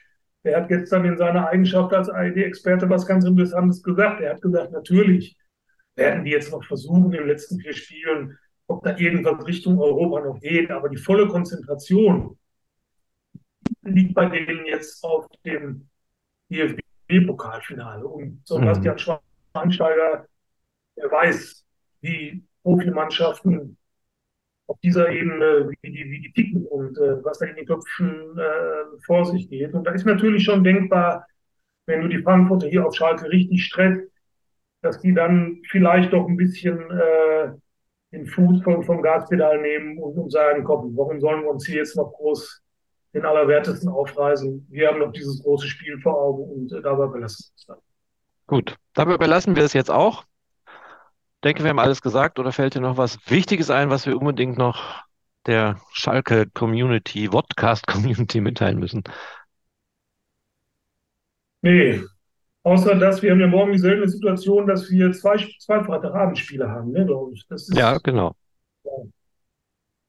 der 0.45 0.57
hat 0.57 0.69
gestern 0.69 1.05
in 1.05 1.17
seiner 1.17 1.49
Eigenschaft 1.49 1.93
als 1.93 2.09
ARD-Experte 2.09 2.89
was 2.89 3.07
ganz 3.07 3.25
Interessantes 3.25 3.83
gesagt. 3.83 4.21
Er 4.21 4.35
hat 4.35 4.43
gesagt, 4.43 4.73
natürlich 4.73 5.37
werden 5.97 6.25
die 6.25 6.31
jetzt 6.31 6.53
noch 6.53 6.65
versuchen, 6.65 7.13
in 7.13 7.19
den 7.21 7.27
letzten 7.27 7.59
vier 7.59 7.75
Spielen, 7.75 8.39
ob 8.67 8.83
da 8.85 8.97
irgendwas 8.97 9.47
Richtung 9.47 9.79
Europa 9.79 10.21
noch 10.21 10.41
geht, 10.41 10.71
aber 10.71 10.89
die 10.89 10.97
volle 10.97 11.27
Konzentration 11.29 12.39
liegt 13.83 14.15
bei 14.15 14.27
denen 14.27 14.67
jetzt 14.67 15.03
auf 15.05 15.27
dem 15.45 15.89
DFB-Pokalfinale. 16.51 18.07
Und 18.07 18.43
Sebastian 18.47 18.95
mhm. 18.95 19.21
Schweinsteiger, 19.53 20.27
der 20.97 21.11
weiß, 21.11 21.65
wie 22.01 22.45
Profimannschaften 22.71 23.77
auf 24.69 24.79
dieser 24.81 25.11
Ebene, 25.11 25.69
wie 25.83 25.91
die, 25.91 26.11
wie 26.11 26.21
die 26.21 26.33
ticken 26.33 26.65
und 26.67 26.97
äh, 26.99 27.25
was 27.25 27.39
da 27.39 27.47
in 27.47 27.57
den 27.57 27.67
Köpfen 27.67 28.39
äh, 28.39 29.03
vor 29.05 29.25
sich 29.25 29.49
geht. 29.49 29.75
Und 29.75 29.85
da 29.85 29.91
ist 29.91 30.07
natürlich 30.07 30.45
schon 30.45 30.63
denkbar, 30.63 31.27
wenn 31.87 32.03
du 32.03 32.09
die 32.09 32.23
Frankfurter 32.23 32.69
hier 32.69 32.87
auf 32.87 32.95
Schalke 32.95 33.29
richtig 33.29 33.65
stresst, 33.65 34.09
dass 34.83 35.01
die 35.01 35.13
dann 35.13 35.61
vielleicht 35.69 36.13
doch 36.13 36.29
ein 36.29 36.37
bisschen 36.37 36.79
äh, 36.91 37.51
den 38.13 38.27
Fuß 38.27 38.63
vom, 38.63 38.85
vom 38.85 39.03
Gaspedal 39.03 39.61
nehmen 39.61 39.99
und, 39.99 40.17
und 40.17 40.31
sagen, 40.31 40.63
komm, 40.63 40.97
warum 40.97 41.21
sollen 41.21 41.43
wir 41.43 41.51
uns 41.51 41.67
hier 41.67 41.77
jetzt 41.77 41.97
noch 41.97 42.13
groß 42.13 42.63
den 43.13 43.25
Allerwertesten 43.25 43.89
aufreisen? 43.89 44.67
Wir 44.71 44.89
haben 44.89 45.01
noch 45.01 45.13
dieses 45.13 45.43
große 45.43 45.67
Spiel 45.67 45.99
vor 46.01 46.17
Augen 46.17 46.45
und 46.45 46.73
äh, 46.73 46.81
dabei 46.81 47.09
belassen 47.09 47.45
wir 47.49 47.57
es 47.57 47.67
dann. 47.67 47.79
Gut, 48.47 48.77
dabei 48.95 49.17
belassen 49.17 49.57
wir 49.57 49.65
es 49.65 49.73
jetzt 49.73 49.91
auch 49.91 50.25
denke, 51.45 51.63
wir 51.63 51.71
haben 51.71 51.79
alles 51.79 52.03
gesagt. 52.03 52.39
Oder 52.39 52.53
fällt 52.53 52.75
dir 52.75 52.81
noch 52.81 52.97
was 52.97 53.19
Wichtiges 53.31 53.71
ein, 53.71 53.91
was 53.91 54.07
wir 54.07 54.17
unbedingt 54.17 54.59
noch 54.59 55.05
der 55.47 55.81
Schalke 55.93 56.47
Community, 56.53 57.29
Vodcast 57.29 57.87
Community 57.87 58.41
mitteilen 58.41 58.79
müssen? 58.79 59.03
Nee, 61.63 62.03
außer 62.63 62.95
dass 62.95 63.23
wir 63.23 63.31
haben 63.33 63.41
ja 63.41 63.47
morgen 63.47 63.73
dieselbe 63.73 64.09
Situation, 64.09 64.67
dass 64.67 64.91
wir 64.91 65.13
zwei, 65.13 65.37
zwei 65.59 65.83
Freitagabendspiele 65.83 66.69
haben, 66.69 66.93
ne, 66.93 67.05
glaube 67.05 67.33
ich. 67.35 67.45
Ist, 67.51 67.75
ja, 67.77 67.99
genau. 67.99 68.35
Ja. 68.85 68.93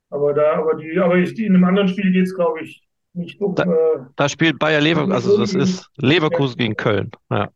Aber 0.09 0.33
da, 0.33 0.55
aber 0.55 0.75
die, 0.75 0.97
aber 0.99 1.15
ich, 1.15 1.37
in 1.39 1.55
einem 1.55 1.63
anderen 1.63 1.87
Spiel 1.87 2.11
geht 2.11 2.27
es, 2.27 2.35
glaube 2.35 2.61
ich, 2.61 2.85
nicht 3.13 3.39
um. 3.41 3.55
Da, 3.55 3.63
äh, 3.63 3.99
da 4.15 4.29
spielt 4.29 4.59
Bayer 4.59 4.81
Leverkusen, 4.81 5.13
also 5.13 5.37
das 5.37 5.53
ist 5.53 5.89
Leverkusen 5.97 6.57
gegen 6.57 6.75
Köln. 6.75 7.11
Ja. 7.29 7.49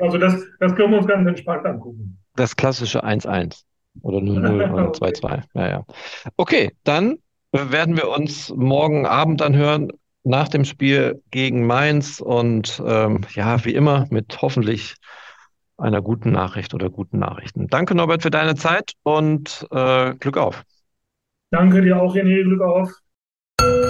Also 0.00 0.18
das, 0.18 0.40
das 0.60 0.74
können 0.76 0.92
wir 0.92 0.98
uns 0.98 1.08
ganz 1.08 1.26
entspannt 1.26 1.66
angucken 1.66 2.18
das 2.38 2.56
klassische 2.56 3.04
1-1 3.04 3.62
oder 4.02 4.18
0-0 4.18 4.72
oder 4.72 4.92
2-2. 4.92 5.42
Ja, 5.54 5.68
ja. 5.68 5.86
Okay, 6.36 6.72
dann 6.84 7.18
werden 7.52 7.96
wir 7.96 8.08
uns 8.08 8.50
morgen 8.54 9.06
Abend 9.06 9.42
anhören 9.42 9.92
nach 10.24 10.48
dem 10.48 10.64
Spiel 10.64 11.22
gegen 11.30 11.66
Mainz 11.66 12.20
und 12.20 12.82
ähm, 12.84 13.22
ja, 13.34 13.64
wie 13.64 13.74
immer 13.74 14.06
mit 14.10 14.40
hoffentlich 14.42 14.96
einer 15.78 16.02
guten 16.02 16.32
Nachricht 16.32 16.74
oder 16.74 16.90
guten 16.90 17.18
Nachrichten. 17.18 17.68
Danke 17.68 17.94
Norbert 17.94 18.22
für 18.22 18.30
deine 18.30 18.56
Zeit 18.56 18.92
und 19.04 19.66
äh, 19.70 20.14
Glück 20.14 20.36
auf. 20.36 20.64
Danke 21.50 21.80
dir 21.80 22.00
auch, 22.00 22.14
René. 22.14 22.42
Glück 22.42 22.60
auf. 22.60 23.87